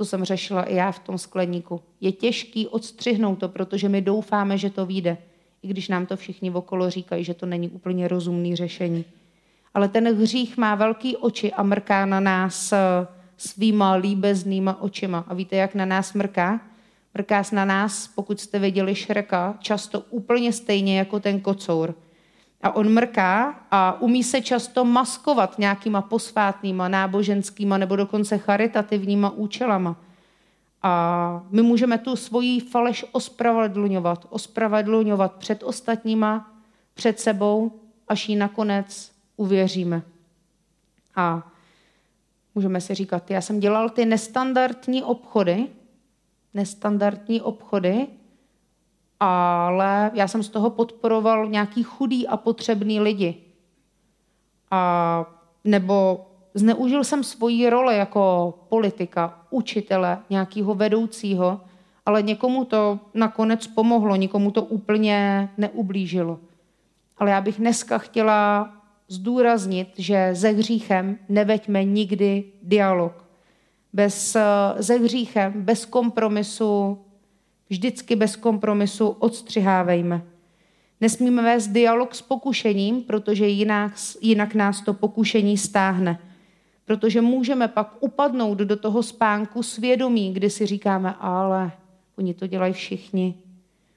To 0.00 0.04
jsem 0.04 0.24
řešila 0.24 0.62
i 0.62 0.74
já 0.74 0.92
v 0.92 0.98
tom 0.98 1.18
skleníku. 1.18 1.80
Je 2.00 2.12
těžký 2.12 2.68
odstřihnout 2.68 3.38
to, 3.38 3.48
protože 3.48 3.88
my 3.88 4.00
doufáme, 4.00 4.58
že 4.58 4.70
to 4.70 4.86
vyjde 4.86 5.16
i 5.62 5.68
když 5.68 5.88
nám 5.88 6.06
to 6.06 6.16
všichni 6.16 6.50
okolo 6.50 6.90
říkají, 6.90 7.24
že 7.24 7.34
to 7.34 7.46
není 7.46 7.68
úplně 7.68 8.08
rozumný 8.08 8.56
řešení. 8.56 9.04
Ale 9.74 9.88
ten 9.88 10.16
hřích 10.16 10.56
má 10.56 10.74
velký 10.74 11.16
oči 11.16 11.52
a 11.52 11.62
mrká 11.62 12.06
na 12.06 12.20
nás 12.20 12.72
eh, 12.72 12.78
svýma 13.36 13.94
líbeznýma 13.94 14.82
očima. 14.82 15.24
A 15.28 15.34
víte, 15.34 15.56
jak 15.56 15.74
na 15.74 15.84
nás 15.84 16.14
mrká? 16.14 16.60
Mrká 17.14 17.42
na 17.52 17.64
nás, 17.64 18.08
pokud 18.08 18.40
jste 18.40 18.58
viděli 18.58 18.94
Šreka, 18.94 19.58
často 19.60 20.00
úplně 20.00 20.52
stejně 20.52 20.98
jako 20.98 21.20
ten 21.20 21.40
kocour. 21.40 21.94
A 22.62 22.76
on 22.76 22.88
mrká 22.88 23.60
a 23.70 24.00
umí 24.00 24.24
se 24.24 24.40
často 24.40 24.84
maskovat 24.84 25.58
nějakýma 25.58 26.02
posvátnýma, 26.02 26.88
náboženskýma 26.88 27.78
nebo 27.78 27.96
dokonce 27.96 28.38
charitativníma 28.38 29.30
účelama. 29.30 29.96
A 30.82 31.42
my 31.50 31.62
můžeme 31.62 31.98
tu 31.98 32.16
svoji 32.16 32.60
faleš 32.60 33.04
ospravedlňovat, 33.12 34.26
ospravedlňovat 34.30 35.32
před 35.32 35.62
ostatníma, 35.62 36.54
před 36.94 37.20
sebou, 37.20 37.80
až 38.08 38.28
ji 38.28 38.36
nakonec 38.36 39.12
uvěříme. 39.36 40.02
A 41.16 41.48
můžeme 42.54 42.80
si 42.80 42.94
říkat, 42.94 43.30
já 43.30 43.40
jsem 43.40 43.60
dělal 43.60 43.90
ty 43.90 44.04
nestandardní 44.04 45.02
obchody, 45.02 45.66
nestandardní 46.54 47.40
obchody, 47.40 48.06
ale 49.20 50.10
já 50.14 50.28
jsem 50.28 50.42
z 50.42 50.48
toho 50.48 50.70
podporoval 50.70 51.48
nějaký 51.48 51.82
chudý 51.82 52.28
a 52.28 52.36
potřebný 52.36 53.00
lidi. 53.00 53.36
A 54.70 55.24
nebo 55.64 56.26
zneužil 56.54 57.04
jsem 57.04 57.24
svoji 57.24 57.70
roli 57.70 57.96
jako 57.96 58.54
politika, 58.68 59.38
učitele, 59.50 60.18
nějakého 60.30 60.74
vedoucího, 60.74 61.60
ale 62.06 62.22
někomu 62.22 62.64
to 62.64 62.98
nakonec 63.14 63.66
pomohlo, 63.66 64.16
nikomu 64.16 64.50
to 64.50 64.62
úplně 64.62 65.48
neublížilo. 65.56 66.38
Ale 67.18 67.30
já 67.30 67.40
bych 67.40 67.58
dneska 67.58 67.98
chtěla 67.98 68.70
zdůraznit, 69.08 69.88
že 69.98 70.30
ze 70.32 70.48
hříchem 70.48 71.18
neveďme 71.28 71.84
nikdy 71.84 72.44
dialog. 72.62 73.24
Bez, 73.92 74.36
ze 74.76 74.98
hříchem, 74.98 75.52
bez 75.56 75.86
kompromisu, 75.86 76.98
vždycky 77.70 78.16
bez 78.16 78.36
kompromisu 78.36 79.08
odstřihávejme. 79.08 80.22
Nesmíme 81.00 81.42
vést 81.42 81.68
dialog 81.68 82.14
s 82.14 82.22
pokušením, 82.22 83.02
protože 83.02 83.46
jinak, 83.46 83.92
jinak 84.20 84.54
nás 84.54 84.80
to 84.80 84.94
pokušení 84.94 85.58
stáhne 85.58 86.18
protože 86.90 87.20
můžeme 87.20 87.68
pak 87.68 87.96
upadnout 88.00 88.58
do 88.58 88.76
toho 88.76 89.02
spánku 89.02 89.62
svědomí, 89.62 90.32
kdy 90.32 90.50
si 90.50 90.66
říkáme, 90.66 91.14
ale 91.20 91.72
oni 92.18 92.34
to 92.34 92.46
dělají 92.46 92.72
všichni. 92.72 93.34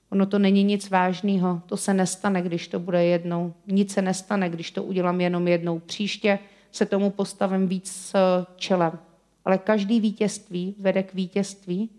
Ono 0.10 0.26
to 0.26 0.40
není 0.40 0.64
nic 0.64 0.90
vážného, 0.90 1.62
to 1.66 1.78
se 1.78 1.94
nestane, 1.94 2.42
když 2.42 2.68
to 2.68 2.80
bude 2.80 3.06
jednou. 3.06 3.54
Nic 3.68 3.94
se 3.94 4.02
nestane, 4.02 4.50
když 4.50 4.72
to 4.72 4.84
udělám 4.84 5.22
jenom 5.22 5.48
jednou. 5.48 5.80
Příště 5.80 6.40
se 6.72 6.86
tomu 6.86 7.10
postavím 7.10 7.68
víc 7.68 8.14
čelem. 8.56 9.00
Ale 9.46 9.58
každý 9.58 10.00
vítězství 10.00 10.76
vede 10.80 11.04
k 11.04 11.14
vítězství, 11.14 11.90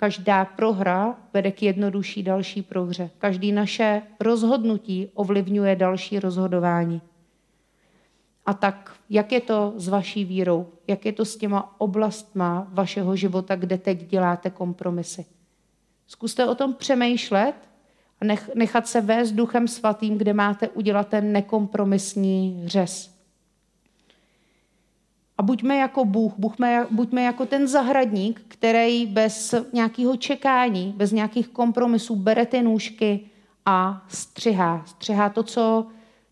každá 0.00 0.44
prohra 0.44 1.16
vede 1.34 1.52
k 1.52 1.62
jednodušší 1.62 2.22
další 2.22 2.62
prohře. 2.62 3.10
Každý 3.18 3.52
naše 3.52 4.02
rozhodnutí 4.20 5.10
ovlivňuje 5.14 5.76
další 5.76 6.20
rozhodování. 6.20 7.02
A 8.46 8.54
tak, 8.54 8.94
jak 9.10 9.32
je 9.32 9.40
to 9.40 9.72
s 9.76 9.88
vaší 9.88 10.24
vírou? 10.24 10.66
Jak 10.86 11.06
je 11.06 11.12
to 11.12 11.24
s 11.24 11.36
těma 11.36 11.80
oblastma 11.80 12.68
vašeho 12.72 13.16
života, 13.16 13.56
kde 13.56 13.78
teď 13.78 14.06
děláte 14.06 14.50
kompromisy? 14.50 15.26
Zkuste 16.06 16.46
o 16.46 16.54
tom 16.54 16.74
přemýšlet 16.74 17.54
a 18.20 18.24
nechat 18.54 18.86
se 18.86 19.00
vést 19.00 19.32
duchem 19.32 19.68
svatým, 19.68 20.18
kde 20.18 20.32
máte 20.32 20.68
udělat 20.68 21.08
ten 21.08 21.32
nekompromisní 21.32 22.62
řez. 22.66 23.17
A 25.38 25.42
buďme 25.42 25.76
jako 25.76 26.04
Bůh, 26.04 26.32
buďme, 26.38 26.86
buďme 26.90 27.22
jako 27.22 27.46
ten 27.46 27.68
zahradník, 27.68 28.42
který 28.48 29.06
bez 29.06 29.54
nějakého 29.72 30.16
čekání, 30.16 30.94
bez 30.96 31.12
nějakých 31.12 31.48
kompromisů 31.48 32.16
bere 32.16 32.46
ty 32.46 32.62
nůžky 32.62 33.20
a 33.66 34.04
střihá. 34.08 34.82
Střihá 34.86 35.28
to, 35.28 35.42
co 35.42 35.86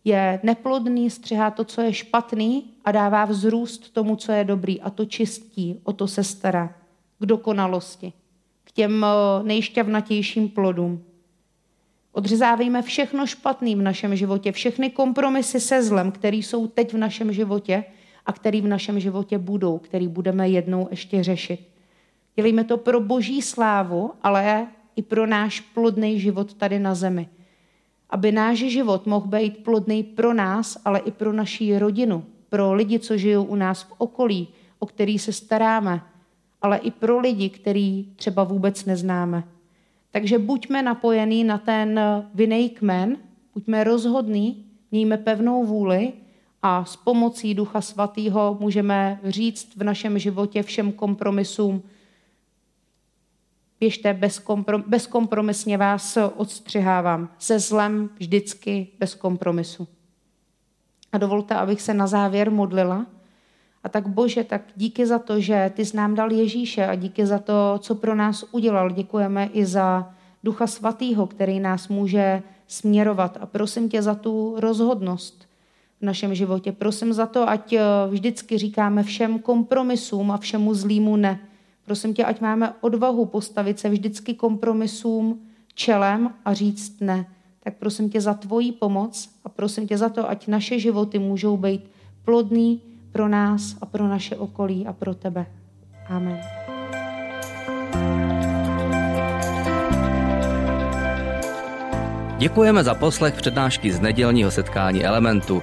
je 0.04 0.40
neplodný, 0.42 1.10
střihá 1.10 1.50
to, 1.50 1.64
co 1.64 1.80
je 1.80 1.92
špatný 1.92 2.64
a 2.84 2.92
dává 2.92 3.24
vzrůst 3.24 3.92
tomu, 3.92 4.16
co 4.16 4.32
je 4.32 4.44
dobrý 4.44 4.80
a 4.80 4.90
to 4.90 5.04
čistí, 5.04 5.80
o 5.84 5.92
to 5.92 6.08
se 6.08 6.24
stará 6.24 6.74
k 7.18 7.26
dokonalosti, 7.26 8.12
k 8.64 8.72
těm 8.72 9.04
eh, 9.04 9.42
nejšťavnatějším 9.42 10.48
plodům. 10.48 11.02
Odřezávejme 12.12 12.82
všechno 12.82 13.26
špatný 13.26 13.76
v 13.76 13.82
našem 13.82 14.16
životě, 14.16 14.52
všechny 14.52 14.90
kompromisy 14.90 15.60
se 15.60 15.82
zlem, 15.82 16.12
které 16.12 16.36
jsou 16.36 16.66
teď 16.66 16.92
v 16.92 16.96
našem 16.96 17.32
životě 17.32 17.84
a 18.26 18.32
který 18.32 18.60
v 18.60 18.66
našem 18.66 19.00
životě 19.00 19.38
budou, 19.38 19.78
který 19.78 20.08
budeme 20.08 20.48
jednou 20.48 20.88
ještě 20.90 21.22
řešit. 21.22 21.68
Dělejme 22.36 22.64
to 22.64 22.76
pro 22.76 23.00
boží 23.00 23.42
slávu, 23.42 24.10
ale 24.22 24.66
i 24.96 25.02
pro 25.02 25.26
náš 25.26 25.60
plodný 25.60 26.20
život 26.20 26.54
tady 26.54 26.78
na 26.78 26.94
zemi 26.94 27.28
aby 28.10 28.32
náš 28.32 28.58
život 28.58 29.06
mohl 29.06 29.26
být 29.26 29.64
plodný 29.64 30.02
pro 30.02 30.34
nás, 30.34 30.78
ale 30.84 30.98
i 30.98 31.10
pro 31.10 31.32
naši 31.32 31.78
rodinu, 31.78 32.24
pro 32.48 32.74
lidi, 32.74 32.98
co 32.98 33.16
žijou 33.16 33.44
u 33.44 33.54
nás 33.54 33.82
v 33.82 33.92
okolí, 33.98 34.48
o 34.78 34.86
který 34.86 35.18
se 35.18 35.32
staráme, 35.32 36.00
ale 36.62 36.78
i 36.78 36.90
pro 36.90 37.18
lidi, 37.18 37.48
který 37.48 38.06
třeba 38.16 38.44
vůbec 38.44 38.84
neznáme. 38.84 39.44
Takže 40.10 40.38
buďme 40.38 40.82
napojení 40.82 41.44
na 41.44 41.58
ten 41.58 42.00
vinej 42.34 42.68
kmen, 42.68 43.16
buďme 43.54 43.84
rozhodní, 43.84 44.64
mějme 44.90 45.16
pevnou 45.16 45.64
vůli 45.64 46.12
a 46.62 46.84
s 46.84 46.96
pomocí 46.96 47.54
Ducha 47.54 47.80
Svatého 47.80 48.56
můžeme 48.60 49.20
říct 49.24 49.76
v 49.76 49.84
našem 49.84 50.18
životě 50.18 50.62
všem 50.62 50.92
kompromisům, 50.92 51.82
běžte 53.80 54.14
bezkomprom, 54.14 54.84
bezkompromisně 54.86 55.78
vás 55.78 56.18
odstřihávám. 56.36 57.28
Se 57.38 57.58
zlem 57.58 58.10
vždycky 58.18 58.88
bez 58.98 59.14
kompromisu. 59.14 59.88
A 61.12 61.18
dovolte, 61.18 61.54
abych 61.54 61.82
se 61.82 61.94
na 61.94 62.06
závěr 62.06 62.50
modlila 62.50 63.06
A 63.84 63.88
tak 63.88 64.08
Bože, 64.08 64.44
tak 64.44 64.62
díky 64.76 65.06
za 65.06 65.18
to, 65.18 65.40
že 65.40 65.72
ty 65.74 65.84
jsi 65.84 65.96
nám 65.96 66.14
dal 66.14 66.32
Ježíše 66.32 66.86
a 66.86 66.94
díky 66.94 67.26
za 67.26 67.38
to, 67.38 67.78
co 67.78 67.94
pro 67.94 68.14
nás 68.14 68.44
udělal. 68.50 68.90
Děkujeme 68.90 69.46
i 69.46 69.66
za 69.66 70.14
Ducha 70.44 70.66
Svatého, 70.66 71.26
který 71.26 71.60
nás 71.60 71.88
může 71.88 72.42
směrovat. 72.66 73.38
A 73.40 73.46
prosím 73.46 73.88
tě 73.88 74.02
za 74.02 74.14
tu 74.14 74.54
rozhodnost 74.58 75.45
v 76.00 76.04
našem 76.04 76.34
životě. 76.34 76.72
Prosím 76.72 77.12
za 77.12 77.26
to, 77.26 77.48
ať 77.48 77.72
eh, 77.72 77.80
vždycky 78.10 78.58
říkáme 78.58 79.02
všem 79.02 79.38
kompromisům 79.38 80.30
a 80.30 80.38
všemu 80.38 80.74
zlýmu 80.74 81.16
ne. 81.16 81.40
Prosím 81.84 82.14
tě, 82.14 82.24
ať 82.24 82.40
máme 82.40 82.72
odvahu 82.80 83.26
postavit 83.26 83.78
se 83.78 83.88
vždycky 83.88 84.34
kompromisům 84.34 85.40
čelem 85.74 86.30
a 86.44 86.54
říct 86.54 87.00
ne. 87.00 87.26
Tak 87.62 87.76
prosím 87.78 88.10
tě 88.10 88.20
za 88.20 88.34
tvoji 88.34 88.72
pomoc 88.72 89.28
a 89.44 89.48
prosím 89.48 89.88
tě 89.88 89.98
za 89.98 90.08
to, 90.08 90.30
ať 90.30 90.46
naše 90.46 90.78
životy 90.78 91.18
můžou 91.18 91.56
být 91.56 91.90
plodný 92.24 92.80
pro 93.12 93.28
nás 93.28 93.76
a 93.80 93.86
pro 93.86 94.08
naše 94.08 94.36
okolí 94.36 94.86
a 94.86 94.92
pro 94.92 95.14
tebe. 95.14 95.46
Amen. 96.08 96.40
Děkujeme 102.38 102.84
za 102.84 102.94
poslech 102.94 103.34
přednášky 103.34 103.92
z 103.92 104.00
nedělního 104.00 104.50
setkání 104.50 105.04
Elementu. 105.04 105.62